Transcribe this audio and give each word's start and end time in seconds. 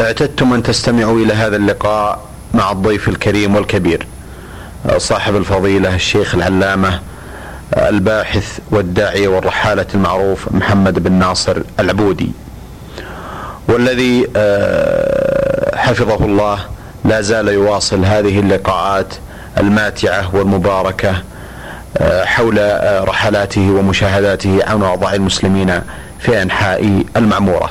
اعتدتم 0.00 0.52
أن 0.54 0.62
تستمعوا 0.62 1.18
إلى 1.18 1.34
هذا 1.34 1.56
اللقاء 1.56 2.20
مع 2.54 2.70
الضيف 2.72 3.08
الكريم 3.08 3.54
والكبير 3.56 4.06
صاحب 4.96 5.36
الفضيلة 5.36 5.94
الشيخ 5.94 6.34
العلامة 6.34 7.00
الباحث 7.76 8.58
والداعيه 8.70 9.28
والرحالة 9.28 9.86
المعروف 9.94 10.52
محمد 10.52 10.98
بن 11.02 11.12
ناصر 11.12 11.62
العبودي 11.80 12.32
والذي 13.68 14.20
حفظه 15.74 16.24
الله 16.24 16.58
لا 17.04 17.20
زال 17.20 17.48
يواصل 17.48 18.04
هذه 18.04 18.38
اللقاءات 18.40 19.14
الماتعة 19.58 20.34
والمباركة 20.36 21.22
حول 22.24 22.58
رحلاته 23.08 23.70
ومشاهداته 23.70 24.58
عن 24.66 24.82
اوضاع 24.82 25.14
المسلمين 25.14 25.80
في 26.18 26.42
أنحاء 26.42 27.02
المعمورة. 27.16 27.70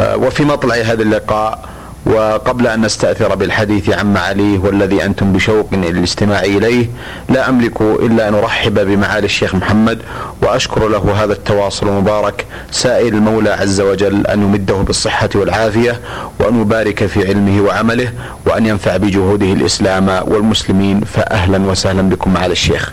وفي 0.00 0.44
مطلع 0.44 0.74
هذا 0.74 1.02
اللقاء 1.02 1.68
وقبل 2.06 2.66
أن 2.66 2.80
نستأثر 2.84 3.34
بالحديث 3.34 3.90
عن 3.90 4.12
معاليه 4.12 4.58
والذي 4.58 5.04
أنتم 5.04 5.32
بشوق 5.32 5.68
للاستماع 5.74 6.40
إليه 6.40 6.86
لا 7.28 7.48
أملك 7.48 7.80
إلا 7.80 8.28
أن 8.28 8.34
أرحب 8.34 8.74
بمعالي 8.86 9.24
الشيخ 9.24 9.54
محمد 9.54 9.98
وأشكر 10.42 10.88
له 10.88 11.24
هذا 11.24 11.32
التواصل 11.32 11.88
المبارك 11.88 12.46
سائل 12.70 13.14
المولى 13.14 13.50
عز 13.50 13.80
وجل 13.80 14.26
أن 14.26 14.42
يمده 14.42 14.74
بالصحة 14.74 15.28
والعافية 15.34 16.00
وأن 16.40 16.60
يبارك 16.60 17.06
في 17.06 17.28
علمه 17.28 17.60
وعمله 17.62 18.12
وأن 18.46 18.66
ينفع 18.66 18.96
بجهوده 18.96 19.52
الإسلام 19.52 20.08
والمسلمين 20.08 21.00
فاهلا 21.00 21.58
وسهلا 21.70 22.02
بكم 22.02 22.32
معالي 22.34 22.52
الشيخ. 22.52 22.92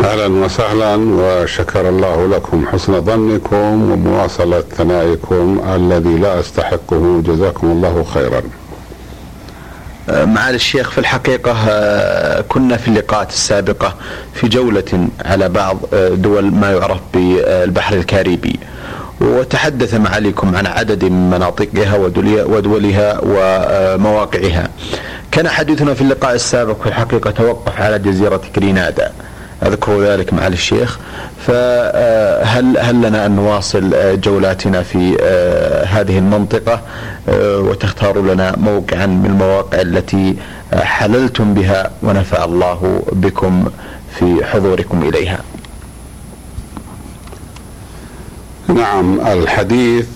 أهلا 0.00 0.26
وسهلا 0.26 0.94
وشكر 0.96 1.88
الله 1.88 2.26
لكم 2.28 2.66
حسن 2.66 3.00
ظنكم 3.00 3.92
ومواصلة 3.92 4.60
ثنائكم 4.60 5.60
الذي 5.74 6.16
لا 6.18 6.40
أستحقه. 6.40 7.22
جزاكم 7.26 7.66
الله 7.66 8.04
خيرا. 8.14 8.42
معالي 10.08 10.56
الشيخ 10.56 10.90
في 10.90 10.98
الحقيقة 10.98 11.54
كنا 12.40 12.76
في 12.76 12.88
اللقاءات 12.88 13.30
السابقة 13.30 13.94
في 14.34 14.48
جولة 14.48 15.08
على 15.24 15.48
بعض 15.48 15.78
دول 15.94 16.44
ما 16.44 16.72
يعرف 16.72 17.00
بالبحر 17.14 17.96
الكاريبي. 17.96 18.58
وتحدث 19.20 19.94
معاليكم 19.94 20.56
عن 20.56 20.66
عدد 20.66 21.04
من 21.04 21.30
مناطقها 21.30 21.96
ودولها 22.46 23.20
ومواقعها. 23.22 24.68
كان 25.32 25.48
حديثنا 25.48 25.94
في 25.94 26.00
اللقاء 26.00 26.34
السابق 26.34 26.82
في 26.82 26.88
الحقيقة 26.88 27.30
توقف 27.30 27.80
على 27.80 27.98
جزيرة 27.98 28.40
كرينادا. 28.54 29.12
أذكر 29.62 30.02
ذلك 30.02 30.32
معالي 30.32 30.54
الشيخ. 30.54 30.98
فهل 31.46 32.78
هل 32.78 33.02
لنا 33.02 33.26
أن 33.26 33.36
نواصل 33.36 33.94
جولاتنا 34.20 34.82
في 34.82 35.16
هذه 35.86 36.18
المنطقة؟ 36.18 36.80
وتختاروا 37.38 38.34
لنا 38.34 38.56
موقعا 38.56 39.06
من 39.06 39.26
المواقع 39.26 39.80
التي 39.80 40.36
حللتم 40.74 41.54
بها 41.54 41.90
ونفع 42.02 42.44
الله 42.44 43.02
بكم 43.12 43.64
في 44.18 44.44
حضوركم 44.44 45.02
إليها. 45.02 45.38
نعم 48.68 49.20
الحديث 49.20 50.06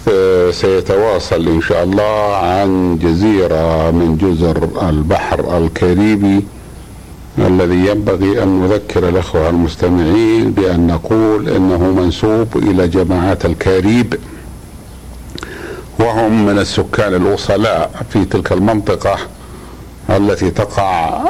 سيتواصل 0.50 1.46
إن 1.48 1.60
شاء 1.60 1.84
الله 1.84 2.36
عن 2.36 2.98
جزيرة 3.02 3.90
من 3.90 4.16
جزر 4.16 4.88
البحر 4.88 5.58
الكاريبي. 5.58 6.44
الذي 7.46 7.86
ينبغي 7.90 8.42
أن 8.42 8.60
نذكر 8.60 9.08
الأخوة 9.08 9.48
المستمعين 9.48 10.50
بأن 10.52 10.86
نقول 10.86 11.48
إنه 11.48 11.78
منسوب 11.78 12.48
إلى 12.56 12.88
جماعات 12.88 13.44
الكاريب 13.46 14.14
وهم 15.98 16.46
من 16.46 16.58
السكان 16.58 17.14
الاصلاء 17.14 17.90
في 18.10 18.24
تلك 18.24 18.52
المنطقة 18.52 19.16
التي 20.10 20.50
تقع 20.50 21.20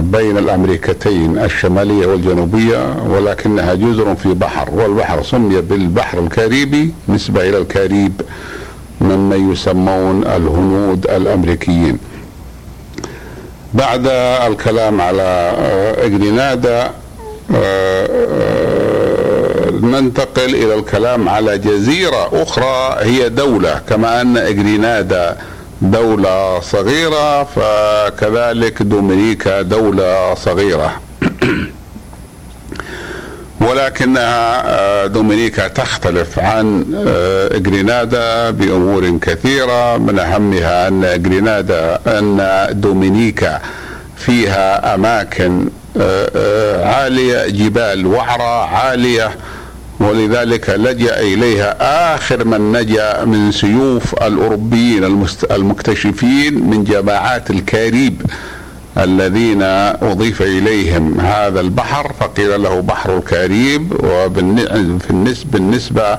بين 0.00 0.38
الأمريكتين 0.38 1.38
الشمالية 1.38 2.06
والجنوبية 2.06 2.96
ولكنها 3.08 3.74
جزر 3.74 4.14
في 4.14 4.34
بحر 4.34 4.70
والبحر 4.74 5.22
سمي 5.22 5.60
بالبحر 5.60 6.18
الكاريبي 6.18 6.94
نسبة 7.08 7.48
إلى 7.48 7.58
الكاريب 7.58 8.12
ممن 9.00 9.52
يسمون 9.52 10.24
الهنود 10.24 11.06
الأمريكيين. 11.10 11.98
بعد 13.74 14.06
الكلام 14.46 15.00
على 15.00 15.52
اجرينادا 15.98 16.90
ننتقل 19.82 20.54
إلى 20.54 20.74
الكلام 20.74 21.28
على 21.28 21.58
جزيرة 21.58 22.42
أخرى 22.42 22.96
هي 23.00 23.28
دولة. 23.28 23.80
كما 23.88 24.20
أن 24.20 24.36
اجرينادا 24.36 25.36
دولة 25.82 26.60
صغيرة 26.60 27.44
فكذلك 27.44 28.82
دومينيكا 28.82 29.62
دولة 29.62 30.34
صغيرة. 30.34 31.00
ولكنها 33.72 35.06
دومينيكا 35.06 35.68
تختلف 35.68 36.38
عن 36.38 36.84
جرينادا 37.54 38.50
بأمور 38.50 39.18
كثيرة. 39.18 39.96
من 39.96 40.18
أهمها 40.18 40.88
أن 40.88 41.22
جرينادا 41.22 42.00
أن 42.06 42.66
دومينيكا 42.70 43.60
فيها 44.16 44.94
أماكن 44.94 45.68
عالية 46.84 47.48
جبال 47.48 48.06
وعرة 48.06 48.66
عالية 48.66 49.30
ولذلك 50.00 50.70
لجأ 50.70 51.20
إليها 51.20 51.76
آخر 52.14 52.44
من 52.44 52.72
نجا 52.72 53.24
من 53.24 53.52
سيوف 53.52 54.14
الأوروبيين 54.22 55.04
المكتشفين 55.50 56.70
من 56.70 56.84
جماعات 56.84 57.50
الكاريب. 57.50 58.22
الذين 58.98 59.62
أضيف 60.02 60.42
إليهم 60.42 61.20
هذا 61.20 61.60
البحر 61.60 62.12
فقيل 62.20 62.62
له 62.62 62.80
بحر 62.80 63.16
الكاريب 63.16 63.92
بالنسبة 65.52 66.18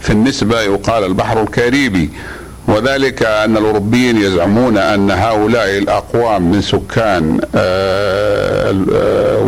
في 0.00 0.10
النسبة 0.10 0.60
يقال 0.60 1.04
البحر 1.04 1.42
الكاريبي 1.42 2.10
وذلك 2.68 3.22
أن 3.22 3.56
الأوروبيين 3.56 4.16
يزعمون 4.16 4.78
أن 4.78 5.10
هؤلاء 5.10 5.78
الأقوام 5.78 6.50
من 6.50 6.62
سكان 6.62 7.40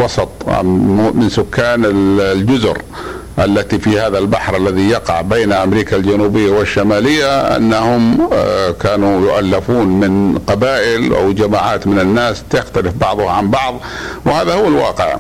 وسط 0.05 0.29
من 1.15 1.29
سكان 1.31 1.83
الجزر. 2.21 2.79
التي 3.39 3.79
في 3.79 4.01
هذا 4.01 4.19
البحر 4.19 4.57
الذي 4.57 4.89
يقع 4.89 5.21
بين 5.21 5.53
أمريكا 5.53 5.97
الجنوبية 5.97 6.51
والشمالية 6.51 7.57
أنهم 7.57 8.29
كانوا 8.81 9.21
يؤلفون 9.21 9.87
من 9.87 10.39
قبائل 10.39 11.15
أو 11.15 11.33
جماعات 11.33 11.87
من 11.87 11.99
الناس 11.99 12.43
تختلف 12.51 12.95
بعضها 12.95 13.31
عن 13.31 13.51
بعض 13.51 13.75
وهذا 14.25 14.55
هو 14.55 14.69
الواقع. 14.69 15.17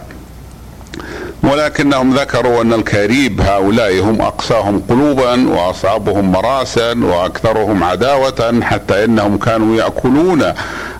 ولكنهم 1.42 2.14
ذكروا 2.14 2.62
أن 2.62 2.72
الكاريب 2.72 3.40
هؤلاء 3.40 4.00
هم 4.00 4.20
اقساهم 4.22 4.82
قلوبا 4.88 5.48
واصعبهم 5.48 6.32
مراسا 6.32 6.92
وأكثرهم 7.04 7.84
عداوه 7.84 8.60
حتى 8.62 9.04
إنهم 9.04 9.38
كانوا 9.38 9.76
يأكلون 9.76 10.52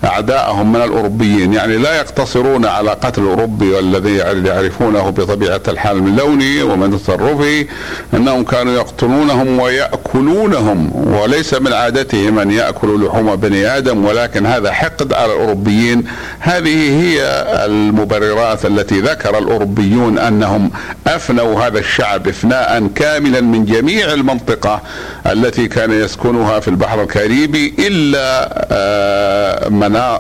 أعداءهم 0.06 0.72
من 0.72 0.82
الأوروبيين. 0.82 1.52
يعني 1.52 1.76
لا 1.76 1.96
يقتصرون 1.96 2.66
على 2.66 2.90
قتل 2.90 3.22
الأوروبي 3.22 3.70
والذي 3.70 4.16
يعرفونه 4.46 5.10
بطبيعة 5.10 5.60
الحال 5.68 6.02
من 6.02 6.16
لونه 6.16 6.72
ومن 6.72 6.98
تصرفه 6.98 7.66
إنهم 8.14 8.44
كانوا 8.44 8.72
يقتلونهم 8.74 9.58
ويأكلونهم 9.58 11.08
وليس 11.14 11.54
من 11.54 11.72
عادتهم 11.72 12.38
أن 12.38 12.50
يأكلوا 12.50 12.98
لحوم 12.98 13.36
بني 13.36 13.66
آدم 13.76 14.04
ولكن 14.04 14.46
هذا 14.46 14.72
حقد 14.72 15.12
على 15.12 15.32
الأوروبيين. 15.32 16.04
هذه 16.38 17.02
هي 17.02 17.22
المبررات 17.66 18.66
التي 18.66 19.00
ذكر 19.00 19.38
الأوروبيون 19.38 20.18
أنهم 20.18 20.70
أفنوا 21.06 21.60
هذا 21.62 21.78
الشعب 21.78 22.28
إفناء 22.28 22.86
كاملا 22.94 23.40
من 23.40 23.64
جميع 23.64 24.12
المنطقة 24.12 24.82
التي 25.26 25.68
كان 25.68 25.92
يسكنها 25.92 26.60
في 26.60 26.68
البحر 26.68 27.02
الكاريبي 27.02 27.74
إلا 27.78 28.26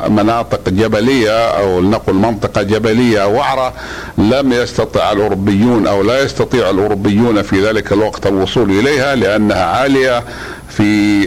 مناطق 0.08 0.68
جبلية 0.68 1.48
أو 1.48 1.80
لنقل 1.80 2.14
منطقة 2.14 2.62
جبلية 2.62 3.26
وعرة 3.26 3.72
لم 4.18 4.52
يستطع 4.52 5.12
الأوروبيون 5.12 5.86
أو 5.86 6.02
لا 6.02 6.22
يستطيع 6.22 6.70
الأوروبيون 6.70 7.42
في 7.42 7.66
ذلك 7.66 7.92
الوقت 7.92 8.26
الوصول 8.26 8.70
إليها 8.70 9.14
لأنها 9.14 9.64
عالية 9.64 10.24
في 10.68 11.20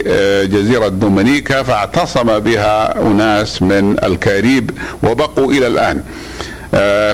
جزيرة 0.52 0.88
دومينيكا 0.88 1.62
فاعتصم 1.62 2.38
بها 2.38 3.02
أناس 3.02 3.62
من 3.62 3.96
الكاريب 4.04 4.70
وبقوا 5.02 5.52
إلى 5.52 5.66
الآن. 5.66 6.02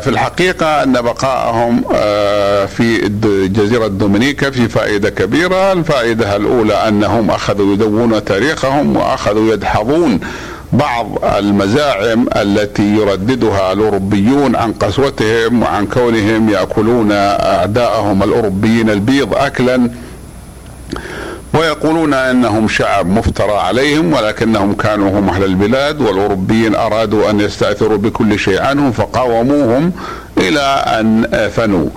في 0.01 0.09
الحقيقة 0.09 0.83
أن 0.83 0.93
بقائهم 0.93 1.83
في 2.67 3.09
جزيرة 3.49 3.87
دومينيكا 3.87 4.51
في 4.51 4.69
فائدة 4.69 5.11
كبيرة. 5.11 5.73
الفائدة 5.73 6.37
الأولى 6.37 6.75
أنهم 6.75 7.31
أخذوا 7.31 7.73
يدونون 7.73 8.25
تاريخهم 8.25 8.97
وأخذوا 8.97 9.53
يدحضون 9.53 10.21
بعض 10.77 11.25
المزاعم 11.39 12.27
التي 12.37 12.83
يرددها 12.97 13.73
الأوروبيون 13.73 14.57
عن 14.57 14.73
قسوتهم 14.73 15.63
وعن 15.63 15.87
كونهم 15.87 16.49
يأكلون 16.49 17.13
أعداءهم 17.13 18.23
الأوروبيين 18.23 18.91
البيض 18.91 19.35
اكلا 19.35 19.91
ويقولون 21.55 22.15
إنهم 22.15 22.69
شعب 22.69 23.07
مفترى 23.07 23.53
عليهم 23.53 24.13
ولكنهم 24.13 24.73
كانوا 24.75 25.19
هم 25.19 25.29
أهل 25.29 25.45
البلاد 25.45 26.01
والأوروبيين 26.01 26.75
أرادوا 26.75 27.31
أن 27.31 27.41
يستأثروا 27.41 27.99
بكل 27.99 28.39
شيء 28.39 28.63
عنهم 28.63 28.93
فقاوموهم 28.93 29.93
إلى 30.39 30.61
أن 30.87 31.27
فنوا. 31.49 31.89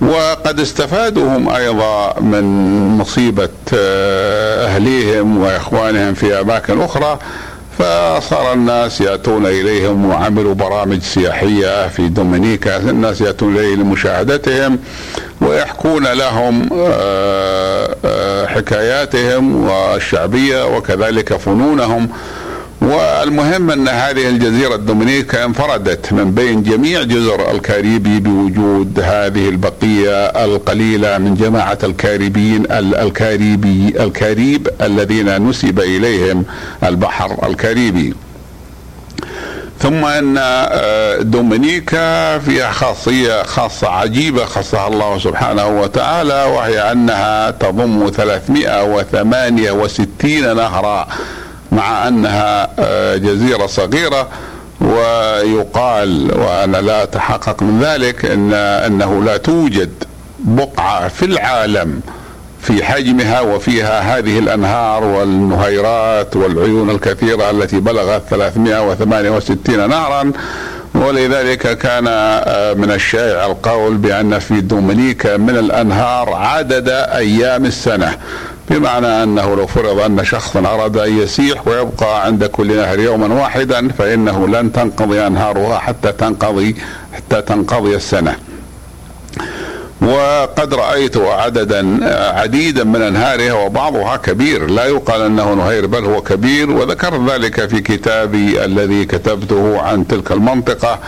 وقد 0.00 0.60
استفادوا 0.60 1.36
هم 1.36 1.48
أيضا 1.48 2.20
من 2.20 2.44
مصيبة 2.98 3.48
أهليهم 3.72 5.38
وإخوانهم 5.38 6.14
في 6.14 6.40
أماكن 6.40 6.80
أخرى 6.80 7.18
فصار 7.80 8.52
الناس 8.52 9.00
يأتون 9.00 9.46
إليهم 9.46 10.06
وعملوا 10.06 10.54
برامج 10.54 11.02
سياحية 11.02 11.88
في 11.88 12.08
دومينيكا 12.08 12.76
الناس 12.76 13.20
يأتون 13.20 13.56
إليه 13.56 13.74
لمشاهدتهم 13.74 14.78
ويحكون 15.40 16.06
لهم 16.06 16.68
آه، 16.72 17.96
آه، 18.04 18.46
حكاياتهم 18.46 19.68
والشعبية 19.68 20.76
وكذلك 20.76 21.36
فنونهم. 21.36 22.08
والمهم 22.80 23.70
أن 23.70 23.88
هذه 23.88 24.28
الجزيرة 24.28 24.74
الدومينيكا 24.74 25.44
انفردت 25.44 26.12
من 26.12 26.30
بين 26.34 26.62
جميع 26.62 27.02
جزر 27.02 27.50
الكاريبي 27.50 28.20
بوجود 28.20 29.00
هذه 29.00 29.48
البقية 29.48 30.26
القليلة 30.26 31.18
من 31.18 31.34
جماعة 31.34 31.78
الكاريبيين 31.84 32.66
الكاريبي 32.72 34.02
الكاريب 34.02 34.68
الذين 34.82 35.48
نسب 35.48 35.80
إليهم 35.80 36.44
البحر 36.84 37.48
الكاريبي. 37.48 38.14
ثم 39.78 40.04
أن 40.04 40.34
آه، 40.38 41.16
دومينيكا 41.22 42.38
فيها 42.38 42.70
خاصية 42.70 43.42
خاصة 43.42 43.88
عجيبة 43.88 44.44
خصها 44.44 44.88
الله 44.88 45.18
سبحانه 45.18 45.66
وتعالى 45.66 46.44
وهي 46.44 46.92
أنها 46.92 47.50
تضم 47.50 48.10
368 48.16 50.56
نهرا 50.56 51.08
مع 51.72 52.08
أنها 52.08 52.70
آه، 52.78 53.16
جزيرة 53.16 53.66
صغيرة 53.66 54.28
ويقال 54.80 56.38
وأنا 56.38 56.76
لا 56.76 57.02
أتحقق 57.02 57.62
من 57.62 57.80
ذلك 57.80 58.24
إن 58.24 58.52
أنه 58.54 59.24
لا 59.24 59.36
توجد 59.36 59.90
بقعة 60.38 61.08
في 61.08 61.24
العالم 61.24 62.00
في 62.62 62.84
حجمها 62.84 63.40
وفيها 63.40 64.18
هذه 64.18 64.38
الأنهار 64.38 65.04
والنهيرات 65.04 66.36
والعيون 66.36 66.90
الكثيرة 66.90 67.50
التي 67.50 67.80
بلغت 67.80 68.22
368 68.30 69.88
نهرا. 69.88 70.32
ولذلك 70.94 71.78
كان 71.78 72.04
آه، 72.08 72.74
من 72.74 72.90
الشائع 72.90 73.46
القول 73.46 73.96
بأن 73.96 74.38
في 74.38 74.60
دومينيكا 74.60 75.36
من 75.36 75.56
الأنهار 75.56 76.34
عدد 76.34 76.88
أيام 76.88 77.64
السنة. 77.64 78.16
بمعنى 78.70 79.22
أنه 79.22 79.56
لو 79.56 79.66
فرض 79.66 79.98
أن 80.00 80.24
شخصا 80.24 80.60
أراد 80.60 80.96
أن 80.96 81.18
يسيح 81.18 81.68
ويبقى 81.68 82.24
عند 82.24 82.44
كل 82.44 82.76
نهر 82.76 82.98
يوما 82.98 83.34
واحدا 83.34 83.88
فإنه 83.88 84.48
لن 84.48 84.72
تنقضي 84.72 85.26
أنهارها 85.26 85.78
حتى 85.78 86.12
تنقضي 86.12 86.76
حتى 87.12 87.42
تنقضي 87.42 87.96
السنة. 87.96 88.36
وقد 90.02 90.74
رأيت 90.74 91.16
عددا 91.16 91.98
عديدا 92.40 92.84
من 92.84 93.02
أنهارها 93.02 93.52
وبعضها 93.52 94.16
كبير. 94.16 94.70
لا 94.70 94.84
يقال 94.84 95.20
أنه 95.22 95.54
نهير 95.54 95.86
بل 95.86 96.04
هو 96.04 96.22
كبير. 96.22 96.70
وذكرت 96.70 97.30
ذلك 97.30 97.68
في 97.68 97.80
كتابي 97.80 98.64
الذي 98.64 99.04
كتبته 99.04 99.80
عن 99.82 100.06
تلك 100.06 100.32
المنطقة. 100.32 100.98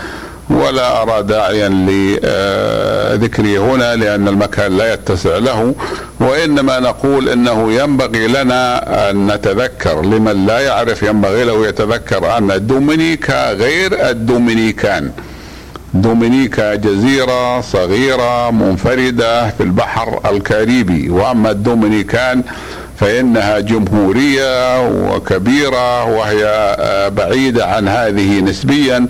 ولا 0.53 1.03
أرى 1.03 1.23
داعيا 1.23 1.69
لذكره 1.69 3.59
هنا 3.59 3.97
لأن 3.97 4.29
المكان 4.29 4.77
لا 4.77 4.93
يتسع 4.95 5.39
له 5.39 5.75
وإنما 6.21 6.81
نقول 6.81 7.29
إنه 7.29 7.73
ينبغي 7.73 8.27
لنا 8.27 9.11
أن 9.11 9.33
نتذكر 9.33 10.03
لمن 10.03 10.47
لا 10.47 10.61
يعرف 10.61 11.03
ينبغي 11.03 11.45
له 11.45 11.67
يتذكر 11.67 12.39
أن 12.39 12.51
الدومينيكا 12.51 13.53
غير 13.53 14.11
الدومينيكان. 14.11 15.11
دومينيكا 15.95 16.75
جزيرة 16.75 17.61
صغيرة 17.61 18.51
منفردة 18.51 19.51
في 19.51 19.63
البحر 19.63 20.21
الكاريبي 20.31 21.11
وأما 21.11 21.51
الدومينيكان 21.51 22.43
فإنها 23.01 23.61
جمهورية 23.61 24.81
وكبيرة 24.89 26.05
وهي 26.05 26.77
بعيدة 27.17 27.67
عن 27.67 27.89
هذه 27.89 28.41
نسبيا. 28.41 29.07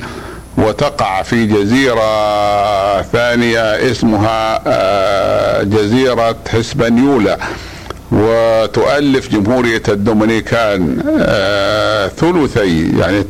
وتقع 0.59 1.23
في 1.23 1.47
جزيرة 1.47 3.03
ثانية 3.03 3.91
اسمها 3.91 4.63
آه، 4.67 5.63
جزيرة 5.63 6.37
هسبنيولا 6.49 7.39
وتؤلف 8.13 9.29
جمهورية 9.29 9.83
الدومينيكان 9.89 11.03
آه، 11.21 12.09
ثلثي 12.09 12.99
يعني 12.99 13.25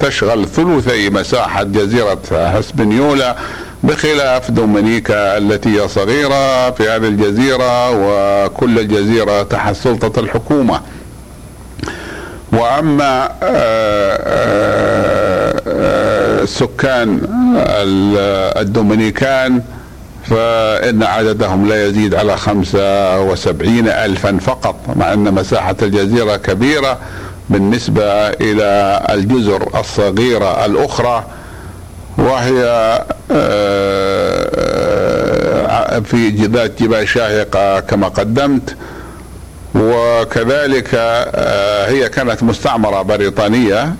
تشغل 0.00 0.48
ثلثي 0.48 1.10
مساحة 1.10 1.62
جزيرة 1.62 2.18
هسبنيولا 2.32 3.36
بخلاف 3.82 4.50
دومينيكا 4.50 5.38
التي 5.38 5.80
هي 5.80 5.88
صغيرة 5.88 6.70
في 6.70 6.88
هذه 6.88 7.08
الجزيرة 7.08 7.90
وكل 7.90 8.78
الجزيرة 8.78 9.42
تحت 9.42 9.74
سلطة 9.74 10.20
الحكومة. 10.20 10.80
وأما 12.52 13.28
سكان 16.44 17.20
الدومينيكان 18.56 19.62
فإن 20.24 21.02
عددهم 21.02 21.68
لا 21.68 21.86
يزيد 21.86 22.14
على 22.14 22.36
خمسة 22.36 23.20
وسبعين 23.20 23.88
ألفا 23.88 24.38
فقط 24.38 24.76
مع 24.96 25.12
أن 25.12 25.34
مساحة 25.34 25.76
الجزيرة 25.82 26.36
كبيرة 26.36 26.98
بالنسبة 27.50 28.28
إلى 28.28 29.02
الجزر 29.10 29.80
الصغيرة 29.80 30.64
الأخرى 30.66 31.24
وهي 32.18 32.62
في 36.04 36.28
ذات 36.28 36.82
جبال 36.82 37.08
شاهقة 37.08 37.80
كما 37.80 38.08
قدمت. 38.08 38.76
وكذلك 39.74 40.88
آه، 40.94 41.86
هي 41.90 42.08
كانت 42.08 42.42
مستعمرة 42.42 43.02
بريطانية 43.02 43.94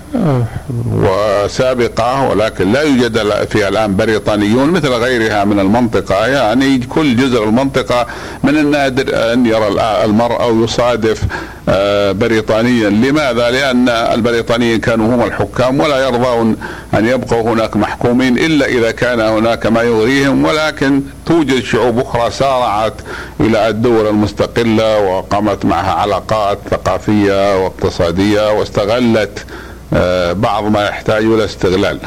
وسابقة 0.93 2.29
ولكن 2.29 2.71
لا 2.71 2.81
يوجد 2.81 3.45
فيها 3.49 3.69
الآن 3.69 3.95
بريطانيون 3.95 4.69
مثل 4.69 4.89
غيرها 4.89 5.43
من 5.43 5.59
المنطقة. 5.59 6.27
يعني 6.27 6.77
كل 6.77 7.15
جزر 7.15 7.43
المنطقة 7.43 8.07
من 8.43 8.57
النادر 8.57 9.33
أن 9.33 9.45
يرى 9.45 9.67
المرء 10.05 10.41
أو 10.41 10.63
يصادف 10.63 11.23
آه، 11.69 12.11
بريطانيا. 12.11 12.89
لماذا؟ 12.89 13.51
لأن 13.51 13.89
البريطانيين 13.89 14.79
كانوا 14.79 15.15
هم 15.15 15.23
الحكام 15.23 15.79
ولا 15.79 15.97
يرضون 16.07 16.57
أن 16.93 17.05
يبقوا 17.07 17.53
هناك 17.53 17.77
محكومين 17.77 18.37
إلا 18.37 18.65
إذا 18.65 18.91
كان 18.91 19.19
هناك 19.21 19.65
ما 19.67 19.81
يغريهم. 19.81 20.45
ولكن 20.45 21.01
توجد 21.25 21.63
شعوب 21.63 21.99
أخرى 21.99 22.31
سارعت 22.31 22.93
إلى 23.39 23.69
الدول 23.69 24.07
المستقلة 24.07 24.99
وقامت 24.99 25.62
معها 25.65 25.91
علاقات 25.91 26.57
ثقافية 26.71 27.63
واقتصادية 27.63 28.51
واستغلت 28.51 29.45
آه، 29.93 30.33
بعض 30.33 30.63
ما 30.63 30.85
يحتاج 30.85 31.23
إلى 31.23 31.45
استغلال. 31.45 31.99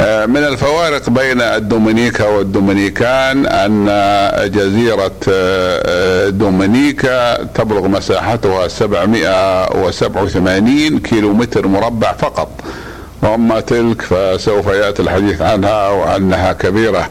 آه، 0.00 0.26
من 0.26 0.36
الفوارق 0.36 1.10
بين 1.10 1.40
الدومينيكا 1.40 2.28
والدومينيكان 2.28 3.46
أن 3.46 3.86
جزيرة 4.50 5.12
آه، 5.28 6.28
دومينيكا 6.28 7.44
تبلغ 7.44 7.88
مساحتها 7.88 8.68
787 8.68 10.98
كيلو 10.98 11.32
متر 11.32 11.66
مربع 11.66 12.12
فقط. 12.12 12.48
وأما 13.22 13.60
تلك 13.60 14.02
فسوف 14.02 14.66
يأتي 14.66 15.02
الحديث 15.02 15.42
عنها 15.42 15.88
وأنها 15.88 16.52
كبيرة. 16.52 16.98
آه 16.98 17.08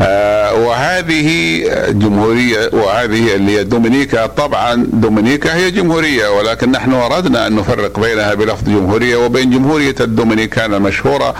وهذه 0.00 1.60
جمهورية 1.90 2.70
وهذه 2.72 3.34
اللي 3.34 3.58
هي 3.58 3.64
دومينيكا. 3.64 4.26
طبعا 4.26 4.86
دومينيكا 4.92 5.54
هي 5.54 5.70
جمهورية 5.70 6.28
ولكن 6.28 6.70
نحن 6.70 6.92
أردنا 6.92 7.46
أن 7.46 7.56
نفرق 7.56 8.00
بينها 8.00 8.34
بلفظ 8.34 8.64
جمهورية 8.64 9.16
وبين 9.16 9.50
جمهورية 9.50 9.94
الدومينيكان 10.00 10.74
المشهورة. 10.74 11.34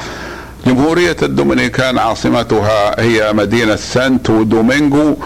جمهورية 0.66 1.16
الدومينيكان 1.22 1.98
عاصمتها 1.98 3.00
هي 3.00 3.32
مدينة 3.32 3.76
سانتو 3.76 4.42
دومينغو 4.42 5.16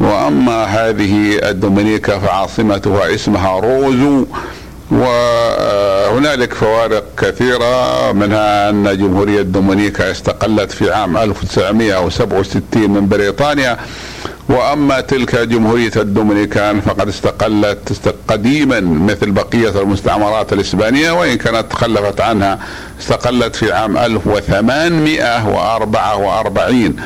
وأما 0.00 0.64
هذه 0.64 1.38
الدومينيكا 1.50 2.18
فعاصمتها 2.18 3.14
اسمها 3.14 3.60
روزو. 3.60 4.26
وهنالك 4.90 6.54
فوارق 6.54 7.04
كثيرة 7.18 8.12
منها 8.12 8.70
أن 8.70 8.98
جمهورية 8.98 9.42
دومينيكا 9.42 10.10
استقلت 10.10 10.72
في 10.72 10.92
عام 10.92 11.16
1967 11.16 12.90
من 12.90 13.08
بريطانيا. 13.08 13.78
وأما 14.48 15.00
تلك 15.00 15.36
جمهورية 15.36 15.90
الدومينيكان 15.96 16.80
فقد 16.80 17.08
استقلت 17.08 18.12
قديما 18.28 18.80
مثل 18.80 19.30
بقية 19.30 19.82
المستعمرات 19.82 20.52
الإسبانية 20.52 21.10
وإن 21.10 21.36
كانت 21.36 21.72
تخلفت 21.72 22.20
عنها 22.20 22.58
استقلت 23.00 23.56
في 23.56 23.72
عام 23.72 23.98
1844 23.98 26.96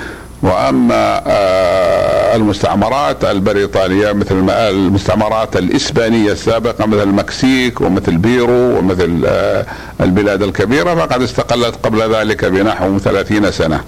وأما 0.44 1.22
آه، 1.26 2.36
المستعمرات 2.36 3.24
البريطانية 3.24 4.12
مثل 4.12 4.50
المستعمرات 4.50 5.56
الإسبانية 5.56 6.32
السابقة 6.32 6.86
مثل 6.86 7.02
المكسيك 7.02 7.80
ومثل 7.80 8.16
بيرو 8.16 8.78
ومثل 8.78 9.22
آه، 9.26 9.66
البلاد 10.00 10.42
الكبيرة 10.42 10.94
فقد 10.94 11.22
استقلت 11.22 11.74
قبل 11.82 12.14
ذلك 12.14 12.44
بنحو 12.44 12.98
30 12.98 13.50
سنة. 13.50 13.80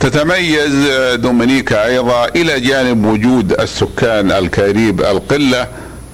تتميز 0.00 0.90
دومينيكا 1.14 1.86
أيضا 1.86 2.24
إلى 2.28 2.60
جانب 2.60 3.04
وجود 3.04 3.52
السكان 3.60 4.32
الكاريب 4.32 5.00
القلة 5.00 5.66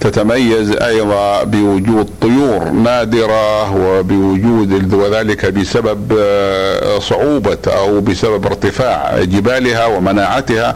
تتميز 0.03 0.71
أيضا 0.71 1.43
بوجود 1.43 2.09
طيور 2.21 2.69
نادرة 2.69 3.75
وبوجود 3.75 4.93
وذلك 4.93 5.45
بسبب 5.45 6.17
آه، 6.19 6.99
صعوبة 6.99 7.57
أو 7.67 8.01
بسبب 8.01 8.45
ارتفاع 8.45 9.23
جبالها 9.23 9.85
ومناعتها 9.85 10.75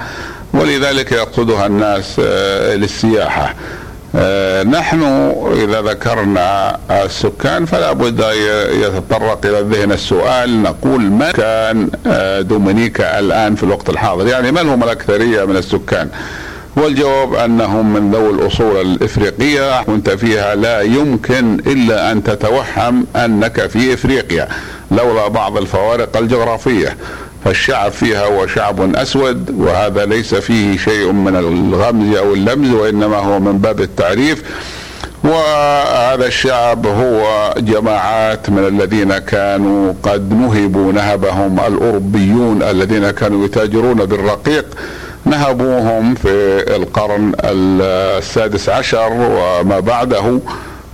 ولذلك 0.53 1.11
يقصدها 1.11 1.65
الناس 1.65 2.15
آه، 2.19 2.75
للسياحة. 2.75 3.55
آه، 4.15 4.63
نحن 4.63 5.03
إذا 5.63 5.81
ذكرنا 5.81 6.79
السكان 7.05 7.65
فلا 7.65 7.91
بد 7.91 8.19
يتطرق 8.71 9.45
إلى 9.45 9.59
الذهن 9.59 9.91
السؤال 9.91 10.63
نقول 10.63 11.01
من 11.01 11.31
كان 11.31 11.89
دومينيكا 12.47 13.19
الآن 13.19 13.55
في 13.55 13.63
الوقت 13.63 13.89
الحاضر؟ 13.89 14.27
يعني 14.27 14.51
من 14.51 14.69
هم 14.69 14.83
الأكثرية 14.83 15.45
من 15.45 15.57
السكان؟ 15.57 16.09
والجواب 16.77 17.33
أنهم 17.33 17.93
من 17.93 18.11
ذوي 18.11 18.29
الأصول 18.29 18.81
الإفريقية 18.81 19.83
كنت 19.83 20.09
فيها 20.09 20.55
لا 20.55 20.81
يمكن 20.81 21.59
إلا 21.67 22.11
أن 22.11 22.23
تتوهم 22.23 23.05
أنك 23.15 23.67
في 23.67 23.93
إفريقيا 23.93 24.47
لولا 24.91 25.27
بعض 25.27 25.57
الفوارق 25.57 26.17
الجغرافية. 26.17 26.97
فالشعب 27.45 27.91
فيها 27.91 28.25
هو 28.25 28.47
شعب 28.47 28.95
أسود 28.95 29.59
وهذا 29.59 30.05
ليس 30.05 30.35
فيه 30.35 30.77
شيء 30.77 31.11
من 31.11 31.35
الغمز 31.35 32.15
أو 32.15 32.33
اللمز 32.33 32.73
وإنما 32.73 33.17
هو 33.17 33.39
من 33.39 33.57
باب 33.57 33.81
التعريف. 33.81 34.43
وهذا 35.23 36.25
الشعب 36.25 36.87
هو 36.87 37.53
جماعات 37.57 38.49
من 38.49 38.67
الذين 38.67 39.17
كانوا 39.17 39.93
قد 40.03 40.33
نهبوا 40.33 40.93
نهبهم 40.93 41.59
الأوروبيون 41.59 42.63
الذين 42.63 43.11
كانوا 43.11 43.45
يتاجرون 43.45 44.05
بالرقيق. 44.05 44.65
نهبوهم 45.29 46.15
في 46.15 46.63
القرن 46.75 47.31
السادس 47.43 48.69
عشر 48.69 49.09
وما 49.11 49.79
بعده 49.79 50.39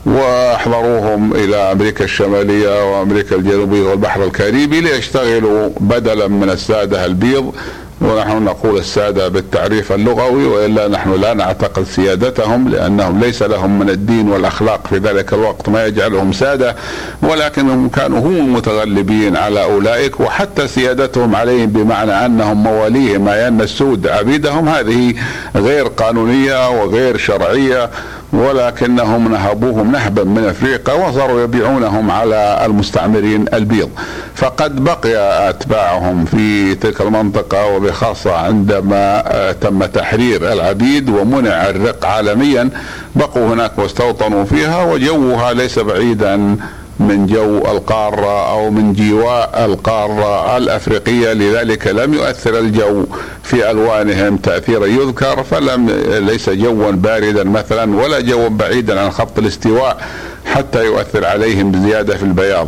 واحضروهم 0.05 1.33
إلى 1.33 1.55
أمريكا 1.55 2.03
الشمالية 2.03 2.91
وأمريكا 2.91 3.35
الجنوبية 3.35 3.81
والبحر 3.81 4.23
الكاريبي 4.23 4.81
ليشتغلوا 4.81 5.69
بدلا 5.79 6.27
من 6.27 6.49
السادة 6.49 7.05
البيض. 7.05 7.53
ونحن 8.01 8.43
نقول 8.43 8.77
السادة 8.77 9.27
بالتعريف 9.27 9.91
اللغوي 9.91 10.45
وإلا 10.45 10.87
نحن 10.87 11.21
لا 11.21 11.33
نعتقد 11.33 11.83
سيادتهم 11.83 12.69
لأنهم 12.69 13.19
ليس 13.19 13.43
لهم 13.43 13.79
من 13.79 13.89
الدين 13.89 14.29
والأخلاق 14.29 14.87
في 14.87 14.97
ذلك 14.97 15.33
الوقت 15.33 15.69
ما 15.69 15.85
يجعلهم 15.85 16.31
سادة 16.31 16.75
ولكنهم 17.21 17.89
كانوا 17.89 18.19
هم 18.19 18.35
المتغلبين 18.35 19.37
على 19.37 19.63
أولئك 19.63 20.19
وحتى 20.19 20.67
سيادتهم 20.67 21.35
عليهم 21.35 21.65
بمعنى 21.65 22.25
أنهم 22.25 22.63
مواليهم 22.63 23.27
أي 23.27 23.47
أن 23.47 23.61
السود 23.61 24.07
عبيدهم 24.07 24.69
هذه 24.69 25.13
غير 25.55 25.87
قانونية 25.87 26.69
وغير 26.69 27.17
شرعية. 27.17 27.89
ولكنهم 28.33 29.31
نهبوهم 29.31 29.91
نهبا 29.91 30.23
من 30.23 30.45
افريقيا 30.45 30.93
وصاروا 30.93 31.41
يبيعونهم 31.41 32.11
على 32.11 32.61
المستعمرين 32.65 33.45
البيض. 33.53 33.89
فقد 34.35 34.83
بقي 34.83 35.49
اتباعهم 35.49 36.25
في 36.25 36.75
تلك 36.75 37.01
المنطقة 37.01 37.65
وبخاصة 37.65 38.35
عندما 38.35 39.23
آه، 39.27 39.51
تم 39.51 39.85
تحرير 39.85 40.53
العبيد 40.53 41.09
ومنع 41.09 41.69
الرق 41.69 42.05
عالميا 42.05 42.69
بقوا 43.15 43.53
هناك 43.53 43.71
واستوطنوا 43.79 44.43
فيها 44.43 44.83
وجوها 44.83 45.53
ليس 45.53 45.79
بعيدا 45.79 46.55
من 46.99 47.25
جو 47.27 47.57
القارة 47.57 48.51
أو 48.51 48.69
من 48.69 48.93
جواء 48.93 49.65
القارة 49.65 50.57
الأفريقية 50.57 51.33
لذلك 51.33 51.87
لم 51.87 52.13
يؤثر 52.13 52.59
الجو 52.59 53.05
في 53.43 53.71
ألوانهم 53.71 54.37
تأثيرا. 54.37 54.85
يذكر 54.85 55.43
فلم 55.43 55.89
ليس 56.07 56.49
جوا 56.49 56.91
باردا 56.91 57.43
مثلا 57.43 57.95
ولا 57.95 58.19
جوا 58.19 58.47
بعيدا 58.47 58.99
عن 58.99 59.11
خط 59.11 59.39
الاستواء 59.39 59.97
حتى 60.45 60.85
يؤثر 60.85 61.25
عليهم 61.25 61.71
بزيادة 61.71 62.17
في 62.17 62.23
البياض. 62.23 62.67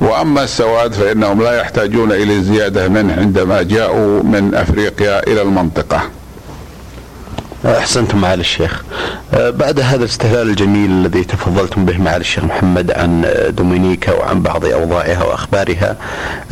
وأما 0.00 0.44
السواد 0.44 0.92
فإنهم 0.92 1.42
لا 1.42 1.60
يحتاجون 1.60 2.12
إلى 2.12 2.32
الزيادة 2.32 2.88
منه 2.88 3.16
عندما 3.18 3.62
جاءوا 3.62 4.22
من 4.22 4.54
أفريقيا 4.54 5.26
إلى 5.26 5.42
المنطقة. 5.42 6.02
أحسنتم 7.66 8.18
معالي 8.18 8.40
الشيخ. 8.40 8.82
أه، 9.34 9.50
بعد 9.50 9.80
هذا 9.80 9.96
الاستهلال 9.96 10.48
الجميل 10.48 10.90
الذي 10.90 11.24
تفضلتم 11.24 11.84
به 11.84 11.98
معالي 11.98 12.20
الشيخ 12.20 12.44
محمد 12.44 12.90
عن 12.90 13.26
دومينيكا 13.48 14.12
وعن 14.12 14.42
بعض 14.42 14.64
أوضاعها 14.64 15.24
وأخبارها 15.24 15.96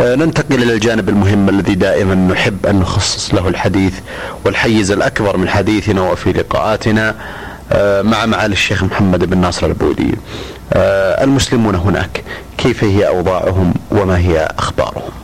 أه، 0.00 0.14
ننتقل 0.14 0.62
إلى 0.62 0.72
الجانب 0.72 1.08
المهم 1.08 1.48
الذي 1.48 1.74
دائما 1.74 2.14
نحب 2.14 2.66
أن 2.66 2.80
نخصص 2.80 3.34
له 3.34 3.48
الحديث 3.48 3.94
والحيز 4.44 4.90
الأكبر 4.90 5.36
من 5.36 5.48
حديثنا 5.48 6.02
وفي 6.02 6.32
لقاءاتنا 6.32 7.14
أه، 7.72 8.02
مع 8.02 8.26
معالي 8.26 8.52
الشيخ 8.52 8.84
محمد 8.84 9.24
بن 9.24 9.38
ناصر 9.38 9.66
البودي 9.66 10.14
المسلمون 11.22 11.74
هناك 11.74 12.24
كيف 12.58 12.84
هي 12.84 13.08
أوضاعهم 13.08 13.74
وما 13.90 14.18
هي 14.18 14.48
أخبارهم؟ 14.58 15.21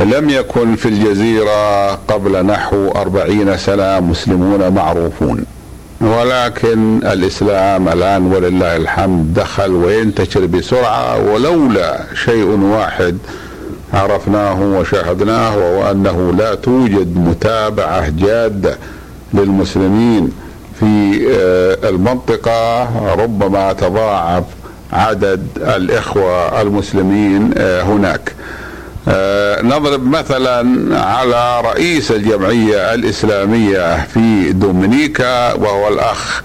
لم 0.00 0.30
يكن 0.30 0.76
في 0.76 0.88
الجزيرة 0.88 1.90
قبل 1.94 2.46
نحو 2.46 2.88
أربعين 2.88 3.56
سنة 3.56 4.00
مسلمون 4.00 4.68
معروفون. 4.72 5.44
ولكن 6.00 6.96
الإسلام 7.06 7.88
الآن 7.88 8.32
ولله 8.32 8.76
الحمد 8.76 9.34
دخل 9.34 9.70
وينتشر 9.70 10.46
بسرعة 10.46 11.32
ولولا 11.32 12.00
شيء 12.14 12.44
واحد 12.46 13.18
عرفناه 13.94 14.62
وشاهدناه 14.62 15.56
وهو 15.56 15.90
أنه 15.90 16.32
لا 16.38 16.54
توجد 16.54 17.16
متابعة 17.16 18.08
جادة 18.08 18.78
للمسلمين 19.34 20.32
في 20.80 21.20
آه، 21.30 21.88
المنطقة. 21.88 22.88
ربما 23.14 23.72
تضاعف 23.72 24.44
عدد 24.92 25.46
الإخوة 25.56 26.62
المسلمين 26.62 27.50
آه، 27.58 27.82
هناك. 27.82 28.32
نضرب 29.62 30.06
مثلا 30.06 30.60
على 31.00 31.60
رئيس 31.60 32.10
الجمعية 32.10 32.94
الإسلامية 32.94 34.06
في 34.06 34.52
دومينيكا 34.52 35.52
وهو 35.52 35.88
الأخ 35.88 36.42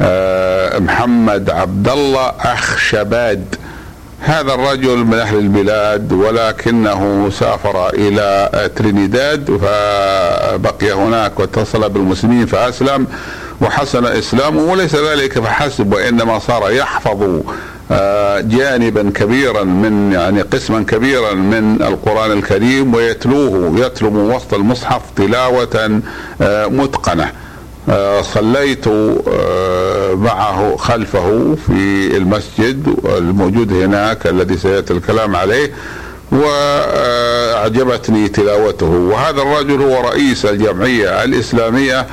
آه، 0.00 0.78
محمد 0.78 1.50
عبد 1.50 1.88
الله 1.88 2.32
أخ 2.40 2.78
شباد. 2.78 3.54
هذا 4.20 4.54
الرجل 4.54 4.96
من 4.96 5.14
أهل 5.14 5.38
البلاد 5.38 6.12
ولكنه 6.12 7.30
سافر 7.30 7.88
إلى 7.88 8.50
ترينيداد 8.76 9.50
فبقي 9.56 10.92
هناك 10.92 11.40
واتصل 11.40 11.88
بالمسلمين 11.88 12.46
فأسلم 12.46 13.06
وحسن 13.60 14.06
إسلامه 14.06 14.62
وليس 14.62 14.94
ذلك 14.94 15.38
فحسب 15.38 15.92
وإنما 15.92 16.38
صار 16.38 16.70
يحفظ 16.70 17.22
آه، 17.22 17.42
جانبا 18.40 19.10
كبيرا 19.14 19.64
من 19.64 20.12
يعني 20.12 20.42
قسما 20.42 20.82
كبيرا 20.82 21.34
من 21.34 21.82
القرآن 21.82 22.32
الكريم 22.32 22.94
ويتلوه 22.94 23.80
يتلو 23.80 24.10
من 24.10 24.34
وسط 24.34 24.54
المصحف 24.54 25.02
تلاوة 25.16 26.00
آه، 26.42 26.66
متقنة. 26.66 27.32
آه، 27.88 28.22
صليت 28.22 28.88
معه 30.14 30.76
خلفه 30.76 31.56
في 31.66 32.16
المسجد 32.16 32.94
الموجود 33.04 33.72
هناك 33.72 34.26
الذي 34.26 34.56
سيأتي 34.56 34.92
الكلام 34.92 35.36
عليه 35.36 35.72
وأعجبتني 36.32 38.28
تلاوته. 38.28 38.86
وهذا 38.86 39.42
الرجل 39.42 39.82
هو 39.82 40.00
رئيس 40.00 40.46
الجمعية 40.46 41.24
الإسلامية 41.24 42.00
آه، 42.00 42.06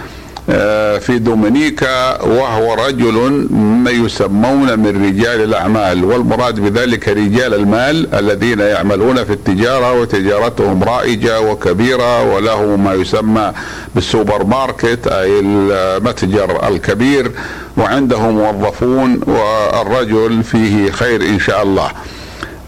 في 1.00 1.20
دومينيكا 1.20 2.22
وهو 2.22 2.74
رجل 2.74 3.48
ما 3.52 3.92
يسمون 3.92 4.80
من 4.80 5.06
رجال 5.06 5.44
الأعمال 5.44 6.06
والمراد 6.06 6.60
بذلك 6.60 7.10
رجال 7.10 7.54
المال 7.54 8.16
الذين 8.16 8.60
يعملون 8.60 9.24
في 9.24 9.34
التجارة 9.34 10.02
وتجارتهم 10.02 10.84
رائجة 10.84 11.42
وكبيرة 11.42 12.34
وله 12.34 12.76
ما 12.76 12.94
يسمى 12.94 13.54
بالسوبر 13.96 14.44
ماركت 14.44 15.08
أي 15.08 15.40
المتجر 15.40 16.68
الكبير 16.68 17.32
وعنده 17.78 18.20
موظفون 18.20 19.22
والرجل 19.28 20.44
فيه 20.44 20.92
خير 20.92 21.22
إن 21.22 21.40
شاء 21.40 21.64
الله. 21.64 21.92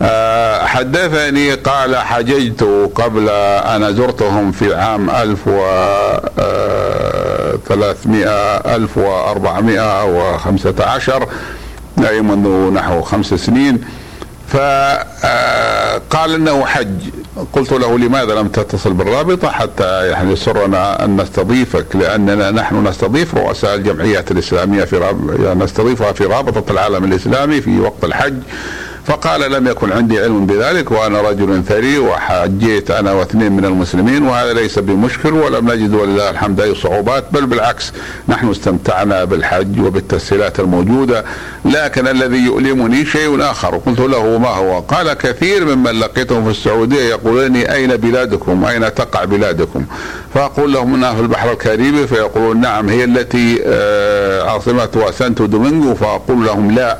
آه، 0.01 0.65
حدثني 0.65 1.53
قال 1.53 1.95
حججت 1.95 2.63
قبل 2.95 3.29
أن 3.29 3.95
زرتهم 3.95 4.51
في 4.51 4.75
عام 4.75 5.09
1300 7.72 8.27
1415 8.75 11.27
أي 12.10 12.22
منذ 12.22 12.74
نحو 12.74 13.01
خمس 13.01 13.34
سنين. 13.34 13.82
فقال 14.48 16.34
إنه 16.36 16.65
حج. 16.65 17.10
قلت 17.53 17.72
له 17.72 17.98
لماذا 18.00 18.34
لم 18.36 18.48
تتصل 18.48 18.94
بالرابطة 18.94 19.51
حتى 19.51 20.08
يعني 20.08 20.32
يسرنا 20.34 21.06
أن 21.06 21.22
نستضيفك؟ 21.22 21.96
لأننا 21.96 22.51
نحن 22.51 22.88
نستضيف 22.88 23.36
رؤساء 23.36 23.75
الجمعيات 23.75 24.32
الإسلامية 24.32 24.84
في. 24.84 24.96
يعني 25.44 25.63
نستضيفها 25.63 26.12
في 26.12 26.25
رابطة 26.25 26.72
العالم 26.72 27.03
الإسلامي 27.03 27.62
في 27.62 27.80
وقت 27.80 28.03
الحج. 28.03 28.38
فقال 29.05 29.51
لم 29.51 29.67
يكن 29.67 29.91
عندي 29.91 30.20
علم 30.20 30.46
بذلك 30.46 30.91
وأنا 30.91 31.22
رجل 31.22 31.63
ثري 31.63 32.00
وحجيت 32.00 32.91
أنا 32.91 33.12
واثنين 33.13 33.51
من 33.51 33.65
المسلمين 33.65 34.24
وهذا 34.24 34.53
ليس 34.53 34.79
بمشكل 34.79 35.34
ولم 35.34 35.72
نجد 35.72 35.93
ولله 35.93 36.29
الحمد 36.29 36.62
أي 36.62 36.75
صعوبات 36.75 37.24
بل 37.31 37.46
بالعكس 37.46 37.91
نحن 38.27 38.50
استمتعنا 38.50 39.24
بالحج 39.24 39.81
وبالتسهيلات 39.81 40.60
الموجودة 40.60 41.25
لكن 41.65 42.08
الذي 42.08 42.38
يؤلمني 42.38 43.05
شيء 43.05 43.41
آخر 43.41 43.77
قلت 43.77 44.00
له 44.00 44.38
ما 44.38 44.50
هو؟ 44.50 44.79
قال 44.79 45.13
كثير 45.13 45.75
ممن 45.75 45.91
لقيتهم 45.91 46.43
في 46.43 46.51
السعودية 46.51 47.01
يقولون 47.10 47.55
أين 47.55 47.98
بلادكم؟ 47.98 48.65
أين 48.65 48.93
تقع 48.93 49.24
بلادكم؟ 49.24 49.86
فأقول 50.34 50.74
لهم 50.74 50.96
إنها 50.96 51.13
في 51.13 51.22
البحر 51.22 51.51
الكاريبي 51.51 52.08
فيقولون 52.08 52.62
نعم 52.62 52.89
هي 52.89 53.03
التي 53.03 53.62
آه، 53.65 54.50
عاصمتها 54.50 55.12
سانتو 55.12 55.46
دومينغو 55.46 55.96
فأقول 55.96 56.46
لهم 56.46 56.72
لا 56.72 56.98